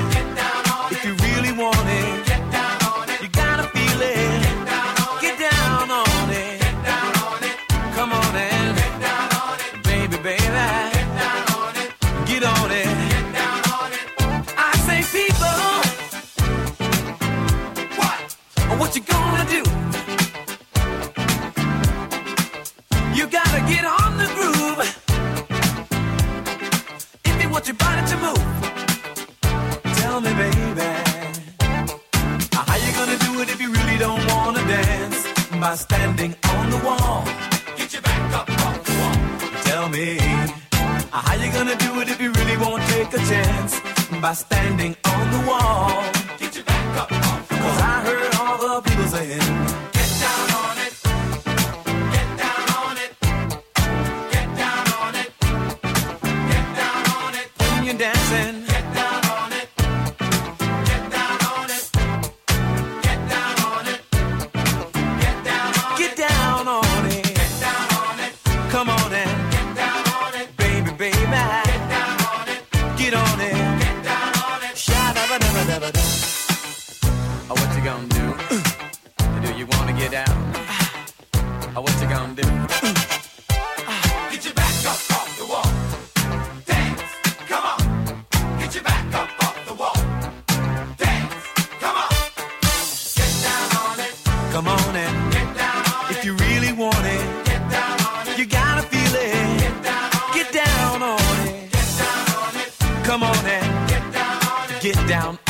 [103.16, 104.82] Come on and get down on it.
[104.82, 105.45] Get down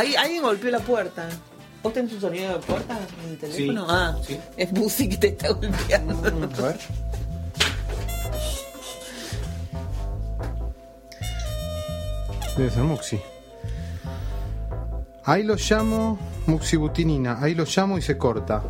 [0.00, 1.28] Ahí, alguien golpeó la puerta.
[1.82, 3.84] ¿Vos tenés un sonido de puerta en el teléfono?
[3.84, 4.40] Sí, ah, sí.
[4.56, 6.14] es Musi que te está golpeando.
[6.58, 6.78] A ver.
[12.56, 13.20] Debe ser Muxi.
[15.24, 17.36] Ahí lo llamo Muxibutinina.
[17.38, 18.62] Ahí lo llamo y se corta.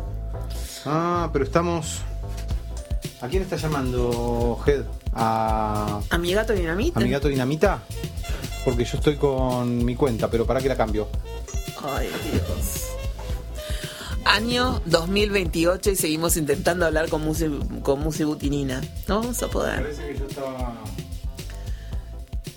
[0.85, 2.01] Ah, pero estamos.
[3.21, 4.83] ¿A quién está llamando, Head?
[5.13, 6.99] ¿A, ¿A mi gato dinamita?
[6.99, 7.79] a mi gato Dinamita?
[8.63, 11.07] Porque yo estoy con mi cuenta, pero para que la cambio.
[11.83, 12.91] Ay, Dios.
[14.23, 17.47] Año 2028 y seguimos intentando hablar con Musi,
[17.81, 18.81] con Musi Butinina.
[19.07, 19.81] No vamos a poder.
[19.81, 20.75] Parece que yo estaba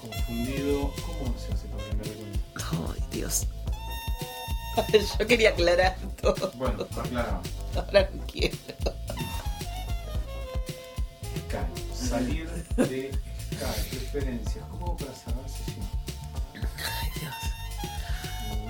[0.01, 0.93] confundido.
[1.07, 2.93] ¿Cómo se hace para cambiar de cuenta?
[2.95, 3.47] Ay, Dios.
[5.19, 6.53] Yo quería aclarar todo.
[6.57, 7.49] Bueno, aclaramos.
[7.77, 8.57] Ahora no quiero.
[11.47, 12.09] Sky.
[12.09, 13.89] Salir de Sky.
[13.91, 14.65] Preferencias.
[14.71, 15.74] ¿Cómo para saber si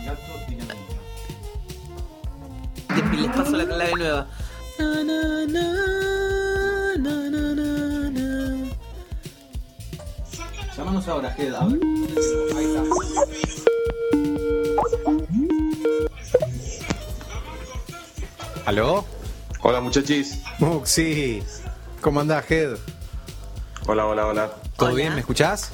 [0.05, 0.21] Gato.
[2.89, 4.27] Te- Les paso la clave nueva.
[4.79, 5.65] Na, na, na,
[6.99, 8.71] na, na, na, na.
[10.77, 11.55] Llámanos ahora, Head.
[11.55, 11.79] A ver.
[12.57, 12.83] Ahí está.
[18.67, 19.05] ¿Aló?
[19.63, 20.41] Hola muchachis.
[20.59, 21.43] Muxi.
[22.01, 22.77] ¿Cómo andás, Head?
[23.87, 24.51] Hola, hola, hola.
[24.77, 24.97] ¿Todo Hola.
[24.97, 25.15] bien?
[25.15, 25.71] ¿Me escuchás?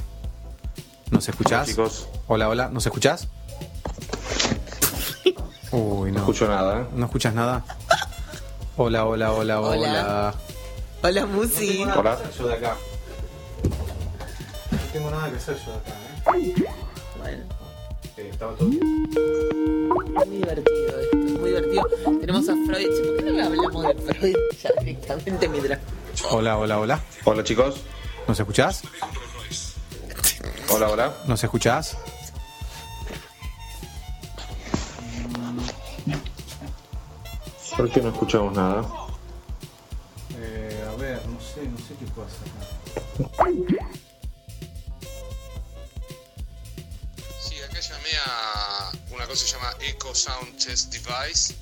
[1.10, 1.60] ¿Nos escuchás?
[1.62, 2.08] Hola, chicos.
[2.26, 2.68] Hola, hola.
[2.68, 3.28] ¿Nos escuchás?
[6.10, 6.24] Uy, No no.
[6.24, 6.86] escucho nada, ¿eh?
[6.94, 7.64] ¿No escuchas nada?
[8.76, 9.70] Hola, hola, hola, hola.
[9.78, 10.34] Hola.
[11.02, 11.84] Hola, Musi.
[11.84, 12.18] Hola.
[12.36, 12.76] yo de acá.
[14.72, 15.90] No tengo nada que hacer yo de acá,
[16.36, 16.64] ¿eh?
[17.18, 17.44] Bueno,
[18.16, 18.80] Eh, Estaba todo bien.
[19.88, 21.16] muy divertido esto.
[21.38, 21.86] Muy divertido.
[22.20, 22.88] Tenemos a Freud.
[23.16, 25.78] ¿Por qué no hablamos de Freud ya directamente mientras?
[26.30, 27.00] Hola, hola, hola.
[27.24, 27.76] Hola chicos.
[28.26, 28.82] ¿Nos escuchás?
[30.70, 31.12] Hola, hola.
[31.26, 31.96] ¿Nos escuchás?
[37.80, 38.84] ¿Por qué no escuchamos nada?
[40.36, 42.46] Eh, a ver, no sé, no sé qué puedo hacer.
[47.40, 51.54] Sí, acá llamé a una cosa que se llama Echo Sound Test Device.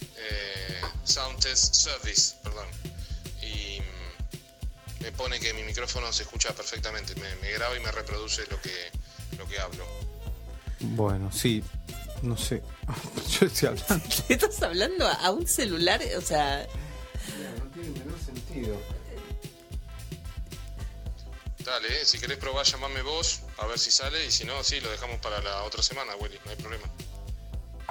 [0.00, 2.66] Eh, Sound Test Service, perdón.
[3.40, 7.14] Y mm, me pone que mi micrófono se escucha perfectamente.
[7.14, 8.90] Me, me graba y me reproduce lo que,
[9.38, 9.86] lo que hablo.
[10.80, 11.64] Bueno, sí,
[12.24, 12.62] no sé.
[13.40, 14.06] Yo estoy hablando.
[14.28, 16.00] ¿Le estás hablando a un celular?
[16.16, 16.66] O sea,
[17.58, 18.76] No tiene el menor sentido.
[21.64, 24.26] Dale, eh, si querés probar, llamame vos, a ver si sale.
[24.26, 26.84] Y si no, sí, lo dejamos para la otra semana, Willy, no hay problema.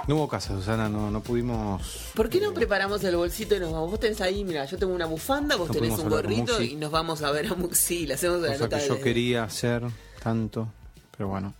[0.06, 2.10] No hubo casa, Susana, no, no pudimos.
[2.14, 3.90] ¿por qué no preparamos el bolsito y nos vamos?
[3.90, 6.90] Vos tenés ahí, mira, yo tengo una bufanda, vos No tenés un gorrito y nos
[6.90, 8.06] vamos a ver a Muxi.
[8.06, 9.82] Le hacemos la Cosa nota que yo quería hacer
[10.22, 10.68] tanto,
[11.16, 11.54] pero bueno,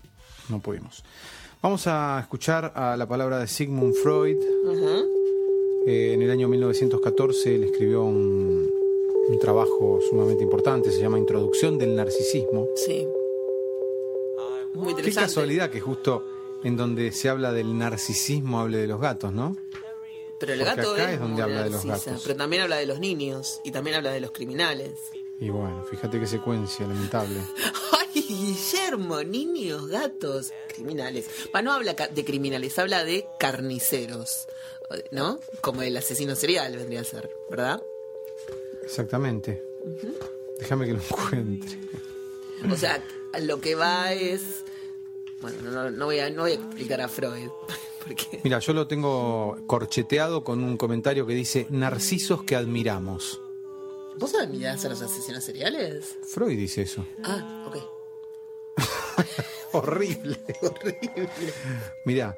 [0.50, 1.02] no pudimos.
[1.64, 4.36] Vamos a escuchar a la palabra de Sigmund Freud.
[5.86, 8.70] Eh, en el año 1914 él escribió un,
[9.30, 12.68] un trabajo sumamente importante, se llama Introducción del Narcisismo.
[12.76, 13.08] Sí.
[14.74, 15.26] Muy Qué interesante.
[15.26, 16.22] casualidad que justo
[16.64, 19.56] en donde se habla del narcisismo, hable de los gatos, ¿no?
[20.38, 22.20] Pero el Porque gato acá es, es donde habla de los gatos.
[22.24, 25.00] Pero también habla de los niños y también habla de los criminales.
[25.40, 27.40] Y bueno, fíjate qué secuencia lamentable.
[27.92, 31.26] Ay, Guillermo, niños, gatos, criminales.
[31.54, 34.46] Va, no habla de criminales, habla de carniceros,
[35.10, 35.40] ¿no?
[35.60, 37.82] Como el asesino serial vendría a ser, ¿verdad?
[38.84, 39.62] Exactamente.
[40.58, 41.78] Déjame que lo encuentre.
[42.70, 43.02] O sea,
[43.40, 44.42] lo que va es...
[45.40, 47.50] Bueno, no, no- no voy, a, no voy a explicar a Freud,
[48.06, 48.40] porque...
[48.44, 53.40] Mira, yo lo tengo corcheteado con un comentario que dice Narcisos que admiramos.
[54.18, 56.16] ¿Vos admirás a los asesinos seriales?
[56.26, 57.04] Freud dice eso.
[57.22, 57.76] Ah, ok.
[59.72, 60.38] Horrible.
[60.62, 61.28] Horrible.
[62.04, 62.36] Mirá.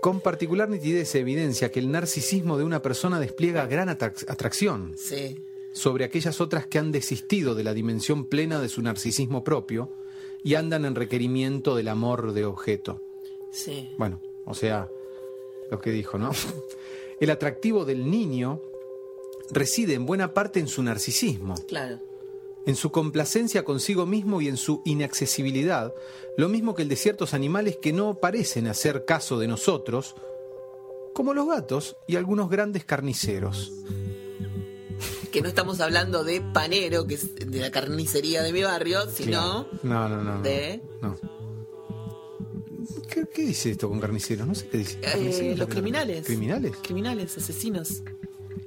[0.00, 4.94] Con particular nitidez se evidencia que el narcisismo de una persona despliega gran atrac- atracción
[4.96, 5.44] Sí.
[5.72, 9.92] sobre aquellas otras que han desistido de la dimensión plena de su narcisismo propio
[10.42, 13.00] y andan en requerimiento del amor de objeto.
[13.52, 13.94] Sí.
[13.96, 14.88] Bueno, o sea,
[15.70, 16.30] lo que dijo, ¿no?
[17.20, 18.60] El atractivo del niño
[19.50, 21.98] reside en buena parte en su narcisismo, Claro.
[22.66, 25.92] en su complacencia consigo mismo y en su inaccesibilidad,
[26.36, 30.14] lo mismo que el de ciertos animales que no parecen hacer caso de nosotros,
[31.14, 33.72] como los gatos y algunos grandes carniceros.
[35.30, 39.66] Que no estamos hablando de panero, que es de la carnicería de mi barrio, sino
[39.82, 40.34] No, no, no.
[40.36, 41.18] no, de no.
[43.08, 44.46] ¿Qué, qué dice esto con carniceros?
[44.46, 44.98] No sé qué dice.
[45.02, 46.26] eh, los criminales.
[46.26, 46.72] ¿Criminales?
[46.82, 48.02] Criminales, asesinos.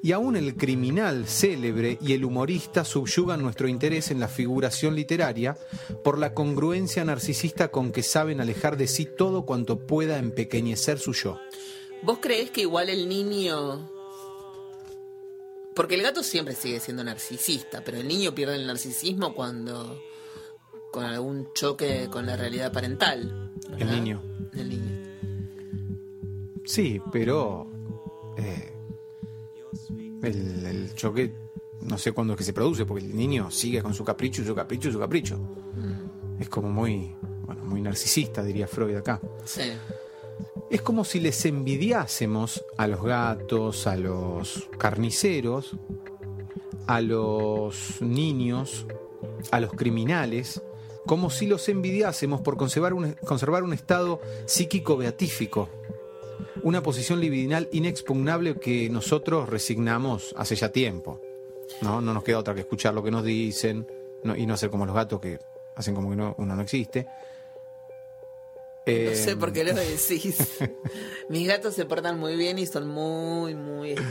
[0.05, 5.57] Y aún el criminal célebre y el humorista subyugan nuestro interés en la figuración literaria
[6.03, 11.13] por la congruencia narcisista con que saben alejar de sí todo cuanto pueda empequeñecer su
[11.13, 11.39] yo.
[12.03, 13.89] ¿Vos creés que igual el niño...
[15.73, 19.99] Porque el gato siempre sigue siendo narcisista, pero el niño pierde el narcisismo cuando...
[20.91, 23.51] con algún choque con la realidad parental.
[23.79, 24.21] El niño.
[24.53, 25.03] El niño.
[26.63, 27.71] Sí, pero
[28.37, 28.74] eh,
[30.25, 31.33] el, el choque
[31.81, 34.45] no sé cuándo es que se produce, porque el niño sigue con su capricho, y
[34.45, 35.39] su capricho, y su capricho.
[36.39, 37.15] Es como muy,
[37.45, 39.19] bueno, muy narcisista, diría Freud acá.
[39.45, 39.71] Sí.
[40.69, 45.77] Es como si les envidiásemos a los gatos, a los carniceros,
[46.87, 48.85] a los niños,
[49.51, 50.61] a los criminales,
[51.05, 55.69] como si los envidiásemos por conservar un, conservar un estado psíquico beatífico,
[56.65, 61.21] una posición libidinal inexpugnable que nosotros resignamos hace ya tiempo.
[61.81, 63.87] No, no nos queda otra que escuchar lo que nos dicen
[64.23, 65.37] no- y no hacer como los gatos que
[65.75, 67.05] hacen como que no, uno no existe.
[68.87, 70.59] No sé por qué lo decís.
[71.29, 73.91] Mis gatos se portan muy bien y son muy, muy...
[73.91, 74.03] Este...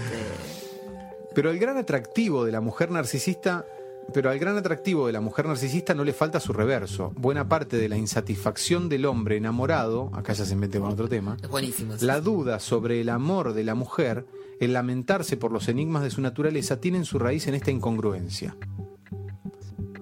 [1.34, 3.66] Pero el gran atractivo de la mujer narcisista,
[4.12, 7.12] pero al gran atractivo de la mujer narcisista no le falta su reverso.
[7.16, 11.36] Buena parte de la insatisfacción del hombre enamorado, acá ya se mete con otro tema,
[11.42, 11.96] Es buenísimo.
[11.96, 12.04] sí.
[12.06, 14.26] la duda sobre el amor de la mujer,
[14.60, 18.56] el lamentarse por los enigmas de su naturaleza, tienen su raíz en esta incongruencia.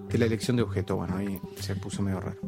[0.08, 2.38] De la elección de objeto, bueno, ahí se puso medio raro.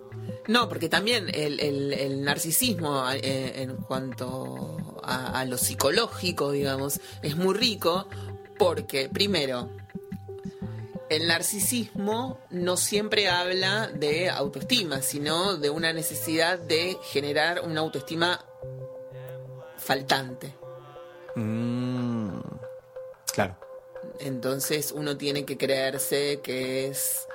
[0.49, 7.01] No, porque también el, el- el narcisismo eh, en cuanto a, a lo psicológico, digamos,
[7.23, 8.07] es muy rico
[8.59, 9.71] porque, primero,
[11.11, 18.45] el narcisismo no siempre habla de autoestima, sino de una necesidad de generar una autoestima
[19.77, 20.55] faltante.
[21.37, 22.39] Mm,
[23.33, 23.57] claro.
[24.21, 27.27] Entonces uno tiene que creerse que es,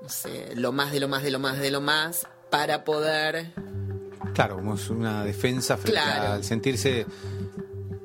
[0.00, 3.52] no sé, lo más de lo más de lo más de lo más para poder
[4.34, 6.32] Claro, como es una defensa frente Claro.
[6.34, 7.06] al sentirse,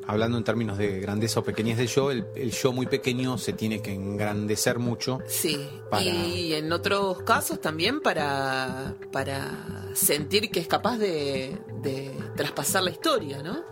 [0.08, 3.54] hablando en términos de grandeza o pequeñez del yo, el, el yo muy pequeño se
[3.54, 5.20] tiene que engrandecer mucho.
[5.28, 12.12] Sí, Para- y en otros casos también para, para sentir que es capaz de, de
[12.36, 13.64] traspasar la historia, ¿no?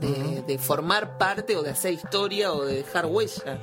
[0.00, 3.60] De, de formar parte o de hacer historia o de dejar huella.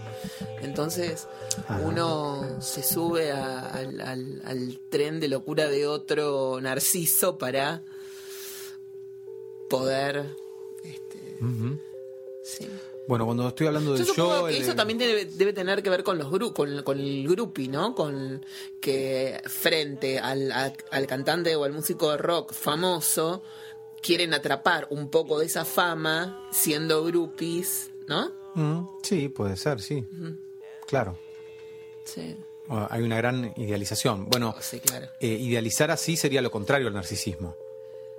[0.61, 1.27] Entonces
[1.67, 1.81] Ajá.
[1.83, 7.83] uno se sube a- al, al- al tren de locura de otro narciso para
[9.69, 10.25] poder...
[10.83, 11.37] Este.
[12.43, 12.67] Sí.
[13.05, 15.83] Bueno, cuando estoy hablando del Yo supongo yo, que el- eso también debe, debe tener
[15.83, 17.93] que ver con los gru con, con el grupi, ¿no?
[17.93, 18.45] Con
[18.79, 23.43] que frente al, a- al cantante o al músico de rock famoso
[24.01, 28.31] quieren atrapar un poco de esa fama siendo grupis, ¿no?
[28.55, 30.05] Mm, sí, puede ser, sí.
[30.87, 31.17] Claro.
[32.05, 32.37] Sí,
[32.89, 34.29] Hay una gran idealización.
[34.29, 35.07] Bueno, sí, claro.
[35.19, 37.55] eh, idealizar así sería lo contrario al narcisismo,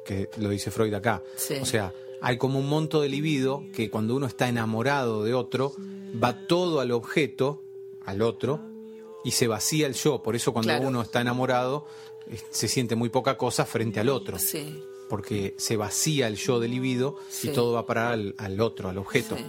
[0.05, 1.23] que lo dice Freud acá.
[1.37, 1.55] Sí.
[1.61, 1.93] O sea,
[2.27, 5.75] hay como un monto de libido que cuando uno está enamorado de otro,
[6.23, 7.63] va todo al objeto,
[8.05, 8.61] al otro,
[9.25, 10.23] y se vacía el yo.
[10.23, 10.89] Por eso cuando Claro.
[10.89, 11.87] uno está enamorado,
[12.31, 14.39] eh, se siente muy poca cosa frente al otro.
[14.39, 14.83] Sí.
[15.07, 17.51] porque se vacía el yo del libido Sí.
[17.51, 19.37] y todo va a parar al, al otro, al objeto.
[19.37, 19.45] Sí.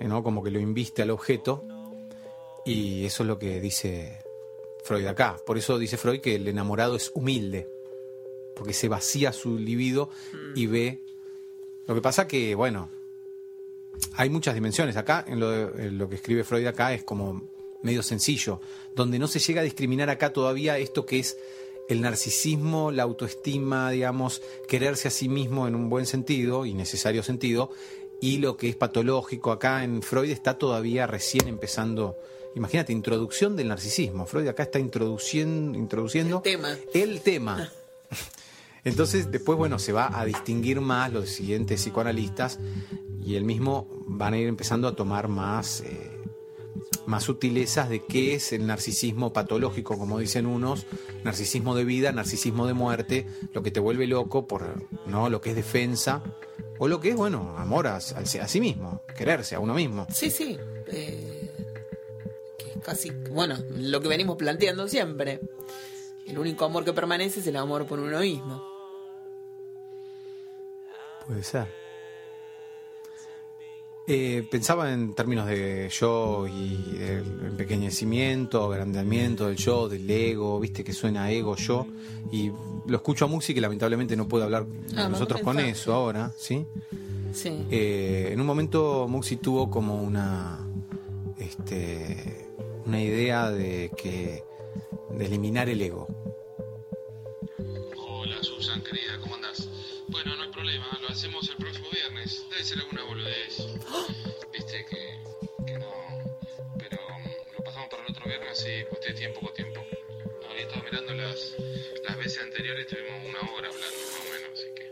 [0.00, 0.22] Eh, ¿no?
[0.22, 1.62] Como que lo inviste al objeto
[2.64, 4.18] y eso es lo que dice
[4.84, 5.36] Freud acá.
[5.46, 7.68] Por eso dice Freud que el enamorado es humilde,
[8.56, 10.08] porque se vacía su libido
[10.54, 11.00] y ve...
[11.88, 12.88] Lo que pasa que, bueno,
[14.14, 14.96] hay muchas dimensiones.
[14.96, 17.48] Acá, en lo, de- en lo que escribe Freud acá, es como
[17.82, 18.60] medio sencillo.
[18.94, 21.36] Donde no se llega a discriminar acá todavía esto que es
[21.88, 27.22] el narcisismo, la autoestima, digamos, quererse a sí mismo en un buen sentido y necesario
[27.22, 27.70] sentido,
[28.20, 32.16] y lo que es patológico acá en Freud está todavía recién empezando.
[32.54, 34.26] Imagínate, introducción del narcisismo.
[34.26, 36.76] Freud acá está introduciendo, introduciendo tema.
[36.92, 37.72] el tema.
[38.88, 42.58] Entonces, después, bueno, se va a distinguir más los siguientes psicoanalistas
[43.24, 46.10] y él mismo van a ir empezando a tomar más, eh,
[47.06, 50.86] más sutilezas de qué es el narcisismo patológico, como dicen unos,
[51.24, 55.50] narcisismo de vida, narcisismo de muerte, lo que te vuelve loco por no lo que
[55.50, 56.22] es defensa,
[56.78, 60.06] o lo que es, bueno, amor a, a- sí mismo, quererse a uno mismo.
[60.12, 60.56] Sí, sí.
[60.86, 61.50] eh,
[62.58, 65.40] que es casi, bueno, lo que venimos planteando siempre.
[66.26, 68.62] El único amor que permanece es el amor por uno mismo.
[71.28, 71.68] Puede ser.
[74.10, 80.82] Eh, pensaba en términos de yo y el empequeñecimiento, agrandamiento del yo, del ego, viste
[80.82, 81.86] que suena ego, yo,
[82.32, 82.50] y
[82.86, 84.64] lo escucho a Muxi que lamentablemente no puede hablar
[84.96, 86.64] Ah, nosotros con eso ahora, ¿sí?
[87.34, 87.66] Sí.
[87.70, 90.66] Eh, en un momento Muxi tuvo como una
[91.38, 92.46] este,
[92.86, 94.42] una idea de que
[95.10, 96.06] de eliminar el ego.
[97.96, 99.07] Hola Susan, querida,
[102.80, 103.58] alguna boludez.
[104.52, 105.18] Viste que,
[105.66, 105.92] que no.
[106.78, 106.98] Pero
[107.56, 109.84] lo pasamos para el otro viernes, sí, ustedes tienen poco tiempo.
[110.50, 111.54] Había estado mirando las,
[112.06, 114.90] las veces anteriores, tuvimos una hora hablando más o menos, así que.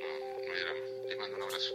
[0.00, 0.80] No, no hay drama.
[1.08, 1.74] Les mando un abrazo.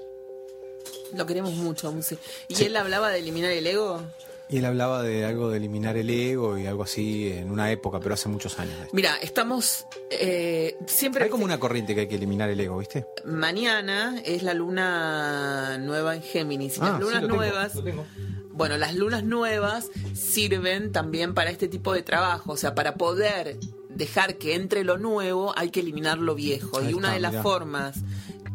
[1.13, 2.17] Lo queremos mucho, Musi.
[2.47, 2.65] ¿Y Sí.
[2.65, 4.01] él hablaba de eliminar el ego?
[4.47, 7.99] Y él hablaba de algo de eliminar el ego y algo así en una época,
[7.99, 8.75] pero hace muchos años.
[8.93, 11.23] Mira, estamos eh, siempre.
[11.23, 13.07] Hay como una corriente que hay que eliminar el ego, ¿viste?
[13.25, 16.77] Mañana es la luna nueva en Géminis.
[16.77, 17.75] Y Ah, las sí, lunas tengo, nuevas.
[17.75, 18.05] lo tengo.
[18.51, 22.51] Bueno, las lunas nuevas sirven también para este tipo de trabajo.
[22.53, 23.57] O sea, para poder
[23.89, 26.77] dejar que entre lo nuevo, hay que eliminar lo viejo.
[26.79, 27.43] Ahí y una está, de las mirá.
[27.43, 27.95] formas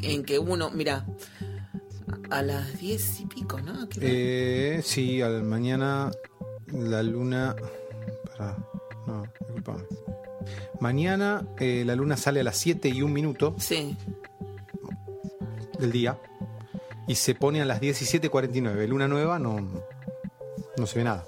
[0.03, 1.05] en que uno, mira,
[2.31, 3.89] a las diez y pico, ¿no?
[4.01, 6.11] Eh, sí, al mañana
[6.73, 7.57] la luna.
[8.37, 8.57] Pará,
[9.07, 9.85] no, disculpame.
[10.81, 13.97] Mañana eh, la luna sale a las 7 y un minuto Sí.
[15.79, 16.19] del día
[17.07, 18.87] y se pone a las 17.49.
[18.87, 19.61] Luna nueva no,
[20.77, 21.25] no se ve nada.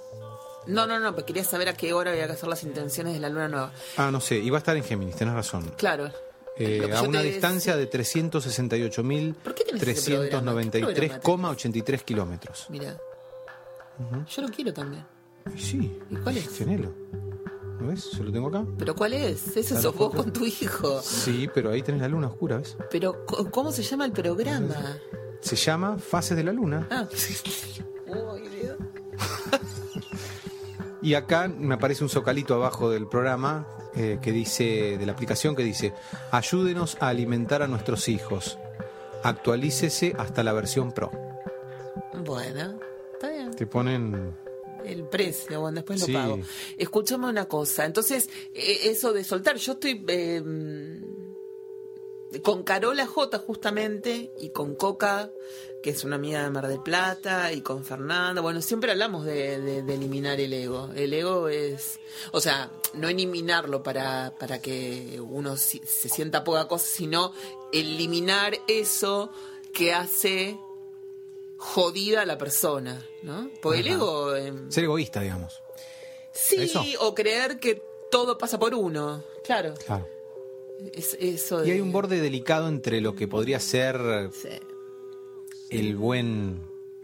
[0.66, 3.20] No, no, no, pero quería saber a qué hora había que hacer las intenciones de
[3.20, 3.72] la luna nueva.
[3.96, 5.72] Ah, no sé, iba a estar en Géminis, tenés razón.
[5.76, 6.10] Claro.
[6.58, 9.34] Eh, a una distancia de qué tenés ese programa?
[9.42, 12.66] ¿Qué 398.393,83 kilómetros.
[12.68, 12.98] Mira.
[14.28, 15.04] Yo lo quiero también.
[15.54, 15.98] Y Sí.
[16.10, 16.48] ¿Y cuál es?
[16.50, 16.92] Tenelo.
[17.80, 18.10] ¿Lo ves?
[18.12, 18.64] Yo lo tengo acá.
[18.78, 19.56] ¿Pero cuál es?
[19.56, 21.00] Ese ¿A sos vos con tu hijo.
[21.02, 22.76] Sí, pero ahí tenés la luna oscura, ¿ves?
[22.90, 24.98] Pero, ¿cómo se llama el programa?
[25.40, 26.86] Se llama Fases de la Luna.
[26.90, 27.08] Ah.
[28.50, 28.76] Dios.
[31.02, 35.54] Y acá me aparece un socalito abajo del programa eh, que dice, de la aplicación
[35.54, 35.92] que dice,
[36.30, 38.58] ayúdenos a alimentar a nuestros hijos.
[39.22, 41.10] Actualícese hasta la versión Pro.
[42.24, 42.78] Bueno,
[43.14, 43.54] está bien.
[43.54, 44.34] Te ponen...
[44.84, 46.40] El precio, bueno, después lo pago.
[46.76, 47.84] Escúchame una cosa.
[47.84, 50.42] Entonces, eh, eso de soltar, yo estoy eh,
[52.42, 55.30] con Carola J justamente y con Coca,
[55.82, 58.40] que es una amiga de Mar del Plata, y con Fernanda.
[58.40, 60.90] Bueno, siempre hablamos de, de- de eliminar el ego.
[60.94, 61.98] El ego es,
[62.30, 67.32] o sea, no eliminarlo para, para que uno si- se sienta poca cosa, sino
[67.72, 69.30] eliminar eso
[69.74, 70.56] que hace
[71.56, 73.50] jodida a la persona, ¿no?
[73.60, 74.34] Porque el ego...
[74.36, 75.60] em, Ser egoísta, digamos.
[76.32, 76.82] Sí, ¿Eso?
[77.00, 79.22] o creer que todo pasa por uno.
[79.44, 79.74] Claro.
[79.84, 80.08] Claro.
[80.94, 81.68] Es, eso de...
[81.68, 84.48] Y hay un borde delicado entre lo que podría ser Sí.
[85.70, 86.60] el buen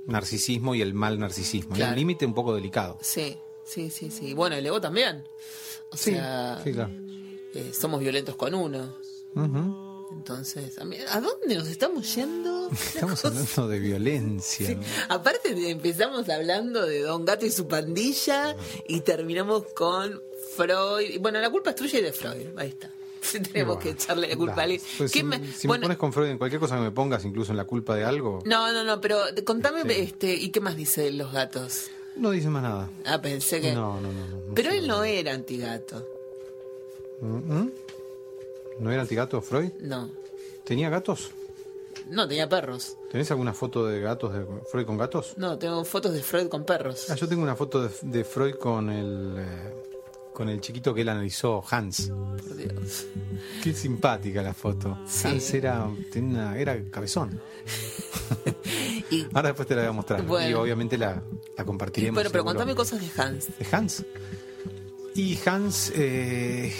[0.07, 1.75] narcisismo y el mal narcisismo.
[1.75, 1.93] Hay Claro.
[1.93, 2.99] un límite un poco delicado.
[3.01, 4.35] Sí, sí, sí, sí.
[4.35, 5.25] Bueno, el ego también.
[5.91, 6.91] O Sí, sea, sí, claro.
[7.55, 8.95] eh, somos violentos con uno.
[10.11, 12.69] Entonces, ¿a mí- ¿a dónde nos estamos yendo?
[12.95, 14.75] Estamos hablando de violencia.
[14.75, 14.81] ¿no?
[15.11, 18.57] Aparte empezamos hablando de Don Gato y su pandilla
[18.87, 20.21] y terminamos con
[20.57, 21.21] Freud.
[21.21, 22.47] Bueno, la culpa es tuya y de Freud.
[22.57, 22.91] Ahí está.
[23.33, 24.81] Tenemos Bueno, que echarle la culpa a alguien.
[24.99, 27.53] Pues ¿Qué si me- si pones con Freud en cualquier cosa que me pongas, incluso
[27.53, 30.01] en la culpa de algo, No, no, no, pero contame, Sí.
[30.01, 31.91] este, ¿y qué más dice los gatos?
[32.17, 32.91] no dice más nada.
[33.05, 33.73] Ah, pensé que...
[33.73, 34.55] No, no, no.
[34.55, 36.05] pero él no era antigato.
[38.81, 39.71] ¿No era antigato Freud?
[39.81, 40.11] No.
[40.65, 41.31] ¿Tenía gatos?
[42.11, 42.97] No, tenía perros.
[43.11, 45.35] ¿Tenés alguna foto de gatos de Freud con gatos?
[45.37, 47.11] No, tengo fotos de Freud con perros.
[47.11, 49.75] Ah, yo tengo una foto de, de Freud con el eh,
[50.39, 52.11] con el chiquito que él analizó, Hans.
[52.11, 53.07] Por Dios.
[53.61, 54.97] Qué simpática la foto.
[55.05, 55.27] Sí.
[55.27, 57.41] Hans era, tenía una- era cabezón.
[59.35, 60.23] Ahora después te la voy a mostrar.
[60.23, 60.49] Bueno.
[60.49, 61.21] Y obviamente la,
[61.57, 62.15] la compartiremos.
[62.15, 62.55] Bueno, pero seguro.
[62.57, 63.49] contame cosas de Hans.
[63.59, 64.05] ¿De Hans?
[65.17, 66.73] Y Hans, eh,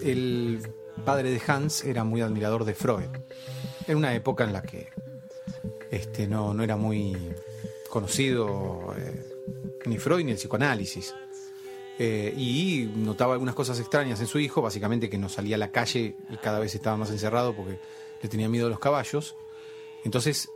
[0.00, 0.60] el
[1.04, 3.08] padre de Hans era muy admirador de Freud.
[3.88, 4.90] En una época en la que
[5.90, 7.16] este, no, no era muy
[7.90, 9.24] conocido eh,
[9.86, 11.12] ni Freud ni el psicoanálisis.
[12.02, 15.70] Eh, y notaba algunas cosas extrañas en su hijo, básicamente que no salía a la
[15.70, 17.78] calle y cada vez estaba más encerrado porque
[18.22, 19.36] le tenía miedo a los caballos.
[20.02, 20.48] Entonces,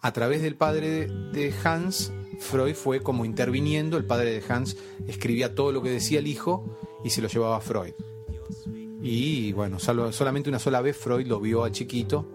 [0.00, 3.96] a través del padre de, Hans, Freud fue como interviniendo.
[3.96, 4.76] El padre de Hans
[5.08, 7.94] escribía todo lo que decía el hijo y se lo llevaba a Freud.
[9.02, 12.28] Y bueno, solo- solamente una sola vez Freud lo vio al chiquito,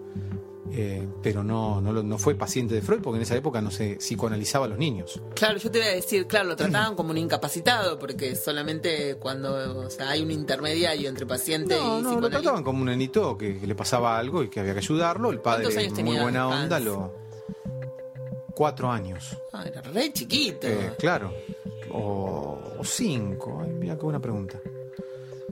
[0.72, 3.96] eh, pero no, no, no fue paciente de Freud porque en esa época no se
[3.96, 5.20] psicoanalizaba a los niños.
[5.34, 9.80] Claro, yo te iba a decir, claro, lo trataban como un incapacitado, porque solamente cuando
[9.86, 13.36] o sea, hay un intermediario entre paciente No, y no, lo trataban como un nenito
[13.38, 15.30] que, que le pasaba algo y que había que ayudarlo.
[15.30, 17.12] El padre, ¿Cuántos años muy tenía buena onda, lo.
[18.54, 19.36] Cuatro años.
[19.52, 20.66] Ah, era re chiquito.
[20.66, 21.32] Eh, claro.
[21.92, 23.60] O, o cinco.
[23.62, 24.58] Ay, mira qué buena pregunta.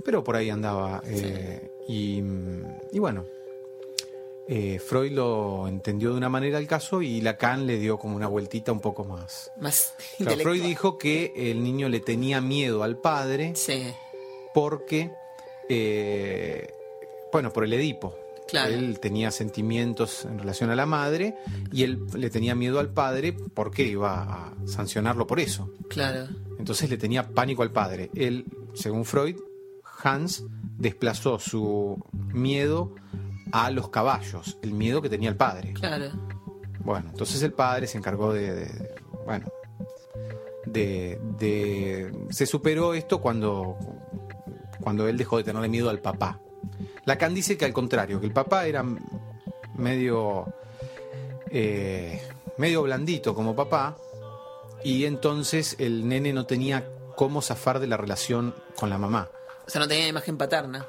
[0.04, 1.02] Pero por ahí andaba.
[1.06, 2.20] eh, y,
[2.92, 3.24] y bueno.
[4.48, 8.28] Eh, Freud lo entendió de una manera el caso y Lacan le dio como una
[8.28, 9.50] vueltita un poco más.
[9.60, 10.40] Más Claro.
[10.40, 13.92] Freud dijo que el niño le tenía miedo al padre Sí,
[14.54, 15.10] porque,
[15.68, 16.72] eh,
[17.32, 18.14] bueno, por el Edipo.
[18.46, 18.72] Claro.
[18.72, 21.34] Él tenía sentimientos en relación a la madre
[21.72, 25.70] y él le tenía miedo al padre porque iba a sancionarlo por eso.
[25.88, 26.28] claro.
[26.58, 28.10] Entonces le tenía pánico al padre.
[28.14, 29.36] Él, según Freud,
[30.02, 30.44] Hans
[30.78, 31.98] desplazó su
[32.32, 32.94] miedo
[33.52, 35.72] a los caballos, el miedo que tenía el padre.
[35.74, 36.10] Claro.
[36.80, 38.94] Bueno, entonces el padre se encargó de, de-
[39.24, 39.46] bueno,
[40.64, 43.76] de, de- se superó esto cuando,
[44.80, 46.40] cuando él dejó de tenerle miedo al papá.
[47.04, 48.84] Lacan dice que al contrario, que el papá era
[49.76, 50.52] medio,
[51.50, 52.20] eh,
[52.58, 53.96] medio blandito como papá
[54.82, 59.28] y entonces el nene no tenía cómo zafar de la relación con la mamá.
[59.66, 60.86] O sea, no tenía imagen paterna.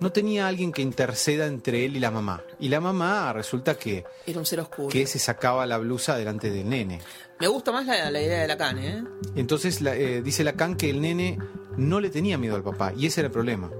[0.00, 2.42] No tenía alguien que interceda entre él y la mamá.
[2.58, 4.88] Y la mamá resulta que, Era un ser oscuro.
[4.88, 7.00] que se sacaba la blusa delante del nene.
[7.40, 9.04] Me gusta más la, la idea de Lacan, ¿eh?
[9.36, 11.38] Entonces la- eh, dice Lacan que el nene
[11.76, 13.70] no le tenía miedo al papá y ese era el problema.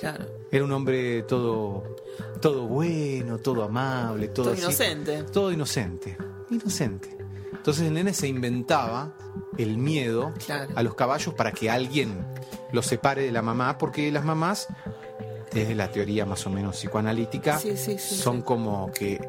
[0.00, 0.24] Claro.
[0.50, 1.96] Era un hombre todo,
[2.40, 4.62] todo bueno, todo amable, todo, Todo así.
[4.62, 5.22] inocente.
[5.24, 6.16] Todo inocente.
[6.50, 7.16] Inocente.
[7.52, 9.14] Entonces el nene se inventaba
[9.58, 10.72] el miedo Claro.
[10.74, 12.24] a los caballos para que alguien
[12.72, 14.66] los separe de la mamá, porque las mamás,
[15.52, 19.20] desde la teoría más o menos psicoanalítica, Sí, sí, sí, son como que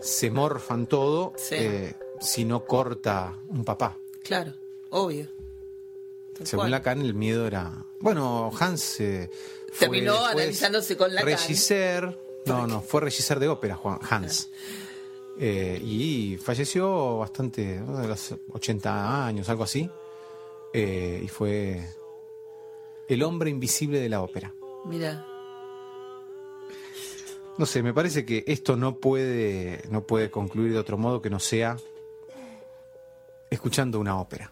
[0.00, 3.96] se morfan todo eh, si no corta un papá.
[4.22, 4.52] Claro,
[4.90, 5.28] obvio.
[6.36, 6.70] Tal Según cual.
[6.72, 7.84] Lacan, el miedo era.
[8.00, 9.00] Bueno, Hans.
[9.00, 9.30] eh,
[9.72, 11.30] fue Terminó después analizándose con Lacan.
[11.30, 12.18] Regisseur.
[12.46, 14.48] No, no, fue regisseur de ópera, Juan Hans.
[15.38, 18.06] Eh, y falleció bastante, ¿no?
[18.06, 19.88] los 80 años, algo así.
[20.72, 21.82] Eh, y fue
[23.08, 24.54] el hombre invisible de la ópera.
[24.84, 25.24] Mira,
[27.58, 31.28] No sé, me parece que esto no puede, no puede concluir de otro modo que
[31.28, 31.76] no sea
[33.50, 34.50] escuchando una ópera.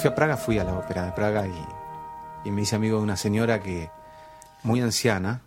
[0.00, 3.02] Fui a Praga fui a la ópera de Praga y, y me hice amigo de
[3.02, 3.90] una señora que,
[4.62, 5.42] muy anciana,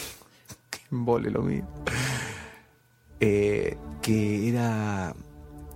[0.70, 1.64] que embole lo mío,
[3.20, 5.14] eh, que era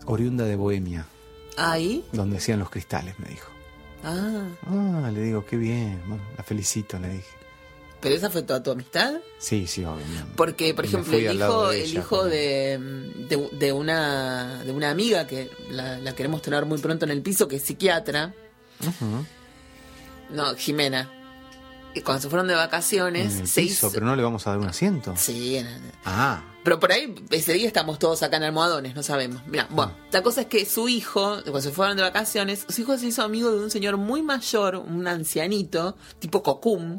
[0.07, 1.07] oriunda de Bohemia,
[1.57, 2.05] Ahí.
[2.13, 3.51] donde hacían los cristales, me dijo.
[4.03, 4.45] Ah.
[4.67, 7.37] Ah, le digo, qué bien, bueno, la felicito, le dije.
[8.05, 9.15] ¿Pero esa fue toda tu amistad?
[9.39, 10.25] Sí, sí, obviamente.
[10.37, 12.79] Porque, por ejemplo, el hijo, de el ella, hijo de,
[13.29, 17.23] de, de una, de una amiga que la, la queremos tener muy pronto en el
[17.23, 18.33] piso, que es psiquiatra,
[20.31, 21.11] no, Jimena,
[21.95, 23.93] y cuando se fueron de vacaciones, En el se piso, hizo...
[23.95, 25.15] pero no le vamos a dar un asiento.
[25.17, 29.43] Sí, en- Ah, pero por ahí ese día estamos todos acá en almohadones, no sabemos.
[29.47, 32.97] Mira, bueno, la cosa es que su hijo, cuando se fueron de vacaciones, su hijo
[32.99, 36.97] se hizo amigo de un señor muy mayor, un ancianito, tipo Cocum,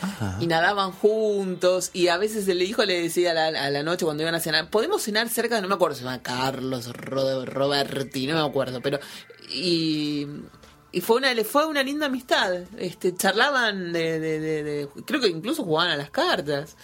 [0.00, 0.38] ajá.
[0.40, 4.04] y nadaban juntos y a veces el hijo le decía a la, a la noche
[4.04, 8.26] cuando iban a cenar, podemos cenar cerca, no me acuerdo, se llama Carlos, Ro- Roberti,
[8.26, 8.98] no me acuerdo, pero
[9.50, 10.26] y,
[10.92, 15.20] y fue una le fue una linda amistad, este charlaban de, de- de- de- creo
[15.20, 16.76] que incluso jugaban a las cartas,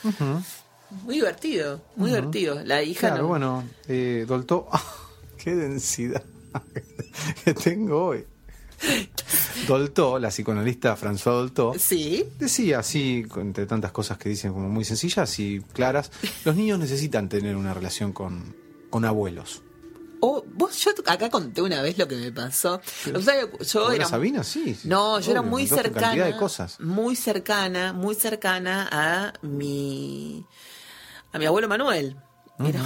[1.05, 2.61] muy divertido, muy divertido.
[2.65, 4.69] La hija Claro, no- bueno, eh, Dolto,
[5.43, 6.23] qué densidad
[7.45, 8.27] que tengo hoy.
[9.67, 14.85] Dolto, la psicoanalista François Dolto, Sí, decía así, entre tantas cosas que dicen como muy
[14.85, 16.11] sencillas y claras,
[16.45, 18.57] los niños necesitan tener una relación con,
[18.91, 19.63] con abuelos.
[20.21, 22.81] o vos yo acá conté una vez lo que me pasó.
[23.15, 24.45] O sea, yo ¿Con era la Sabina?
[24.45, 24.75] Sí.
[24.75, 26.25] sí, No, yo era muy cercana.
[26.27, 26.79] de cosas.
[26.81, 30.45] Muy cercana, muy cercana a mi
[31.33, 32.17] a mi abuelo Manuel.
[32.59, 32.85] Era-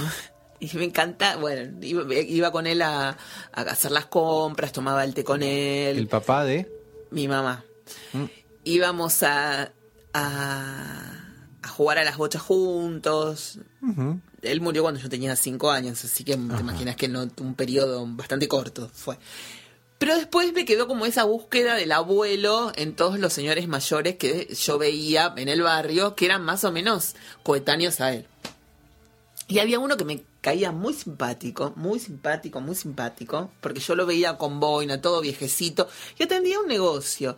[0.73, 3.17] y me encanta, bueno, iba, iba con él a,
[3.53, 6.71] a hacer las compras, tomaba el té con él, El papá de...
[7.11, 7.63] mi mamá.
[8.13, 8.25] Mm.
[8.63, 9.71] Íbamos a,
[10.13, 11.27] a,
[11.61, 13.59] a jugar a las bochas juntos.
[14.41, 18.05] Él murió cuando yo tenía cinco años, así que te imaginas que no un periodo
[18.07, 19.17] bastante corto fue.
[19.97, 24.53] Pero después me quedó como esa búsqueda del abuelo en todos los señores mayores que
[24.53, 28.27] yo veía en el barrio, que eran más o menos coetáneos a él.
[29.47, 34.05] Y había uno que me caía muy simpático, muy simpático, muy simpático, porque yo lo
[34.05, 35.87] veía con boina, todo viejecito,
[36.19, 37.37] y atendía un negocio.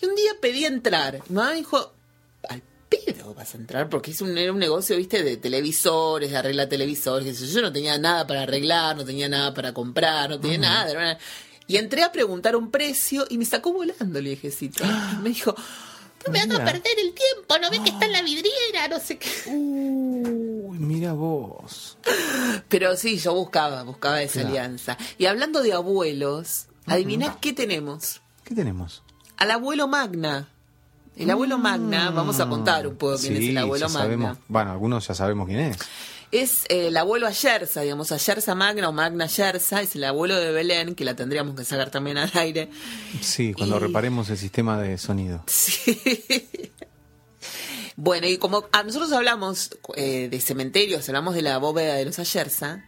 [0.00, 1.20] Y un día pedí entrar.
[1.28, 1.92] Mi mamá me dijo,
[2.48, 6.36] al pedo vas a entrar, porque es un, era un negocio, viste, de televisores, de
[6.36, 7.40] arreglar televisores.
[7.52, 10.92] Yo no tenía nada para arreglar, no tenía nada para comprar, no tenía nada.
[10.92, 11.18] una-
[11.66, 14.84] Y entré a preguntar un precio y me sacó volando el viejecito.
[14.84, 15.56] Y me dijo,
[16.30, 16.64] me Mira.
[16.64, 19.28] perder el tiempo, no ves que está en la vidriera, no sé qué.
[19.46, 21.98] Uy, mira vos.
[22.68, 24.48] Pero sí, yo buscaba, buscaba esa Claro.
[24.48, 24.96] alianza.
[25.18, 28.20] Y hablando de abuelos, adivinás qué tenemos?
[28.44, 29.02] ¿Qué tenemos?
[29.36, 30.48] Al abuelo Magna.
[31.16, 34.00] El abuelo Magna, vamos a contar un poco quién es Sí, el abuelo ya Magna.
[34.04, 34.38] sabemos.
[34.46, 35.78] Bueno, algunos ya sabemos quién es.
[36.30, 40.52] Es eh, el abuelo Ayerza, digamos, Ayerza Magna o Magna Ayerza, es el abuelo de
[40.52, 42.68] Belén, que la tendríamos que sacar también al aire.
[43.22, 45.42] Sí, cuando Y- reparemos el sistema de sonido.
[45.46, 45.98] Sí.
[48.00, 52.20] Bueno, y como a nosotros hablamos eh, de cementerios, hablamos de la bóveda de los
[52.20, 52.84] Ayerza,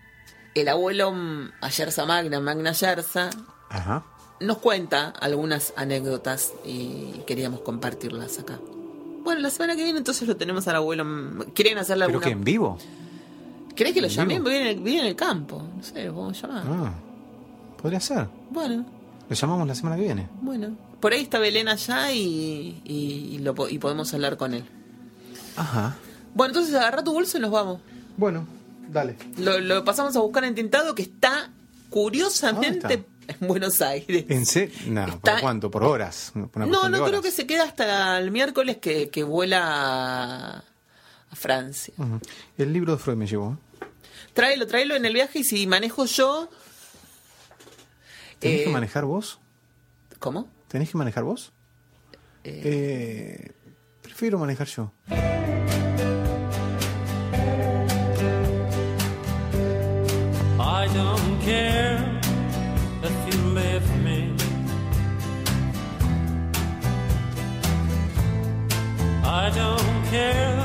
[0.54, 3.30] el abuelo mm, Ayerza Magna, Magna Ayerza,
[3.70, 4.04] Ajá.
[4.38, 8.60] nos cuenta algunas anécdotas y queríamos compartirlas acá.
[9.24, 11.04] Bueno, la semana que viene entonces lo tenemos al abuelo.
[11.04, 12.26] mm, ¿Quieren hacerle ¿Pero alguna...?
[12.26, 12.78] que en vivo?
[13.74, 14.44] ¿Querés que lo en llamemos?
[14.44, 14.50] vivo?
[14.50, 15.62] Vive en, el, vive en el campo.
[15.76, 16.64] No sé, lo podemos llamar.
[16.66, 16.92] Ah,
[17.80, 18.28] podría ser.
[18.50, 18.84] Bueno,
[19.28, 20.28] Lo llamamos la semana que viene.
[20.40, 20.76] bueno.
[21.00, 24.64] Por ahí está Belén allá y, y, y lo, y podemos hablar con él.
[25.56, 25.96] Ajá.
[26.34, 27.80] Bueno, entonces agarra tu bolso y nos vamos.
[28.18, 28.46] Bueno,
[28.90, 29.16] dale.
[29.38, 31.50] Lo, lo pasamos a buscar en Tintado, que está
[31.88, 33.04] curiosamente ¿Dónde
[33.40, 34.26] en Buenos Aires.
[34.28, 34.74] ¿En serio?
[34.88, 35.70] No, Está- ¿por cuánto?
[35.70, 36.32] ¿Por horas?
[36.34, 40.62] No, no creo que se queda hasta el miércoles que, que vuela
[41.30, 41.94] a, Francia.
[42.58, 43.52] El libro de Freud me llevó.
[43.52, 43.86] ¿eh?
[44.32, 46.48] Tráelo, tráelo en el viaje y si manejo yo.
[48.38, 49.38] ¿Tenés eh, que manejar vos?
[50.18, 50.48] ¿Cómo?
[50.68, 51.52] ¿Tenés que manejar vos?
[52.44, 53.52] Eh,
[54.02, 54.92] prefiero manejar yo.
[60.58, 62.20] I don't care
[63.02, 64.34] if you leave me.
[69.22, 70.59] I don't care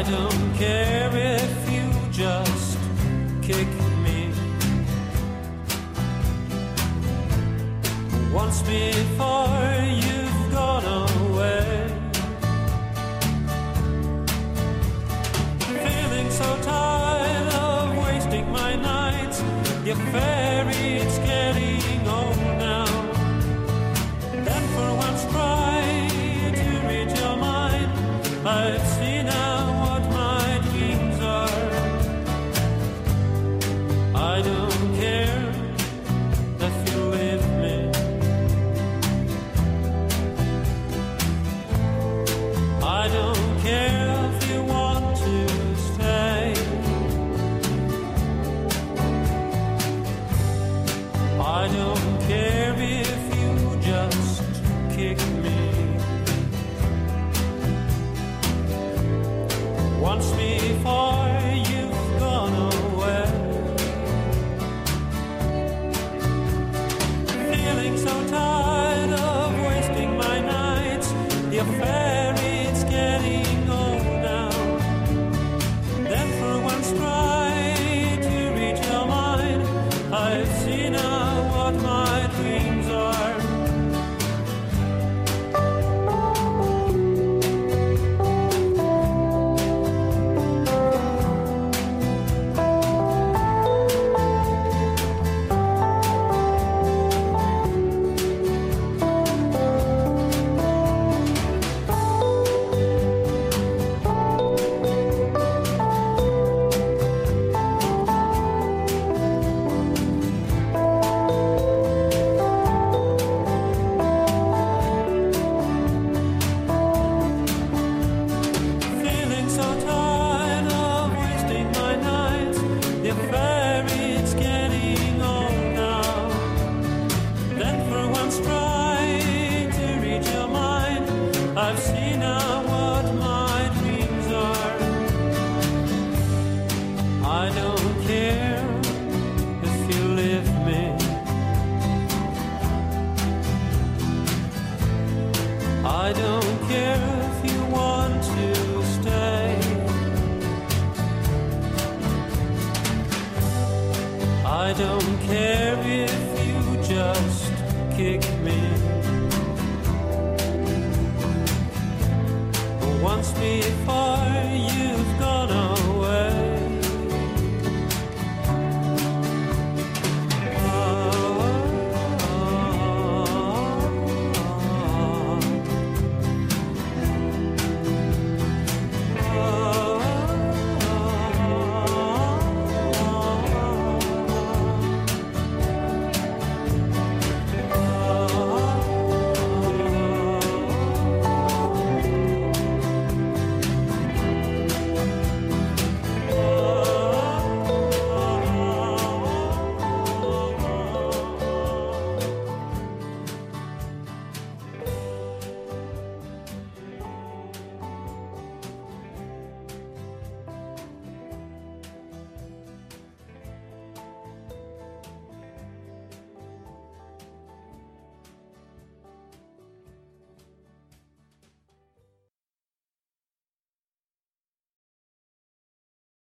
[0.00, 2.78] I don't care if you just
[3.42, 3.68] kick
[4.02, 4.32] me.
[8.32, 9.74] Once before
[10.04, 11.92] you've gone away.
[15.84, 19.42] Feeling so tired of wasting my nights.
[19.84, 20.39] You're fairy,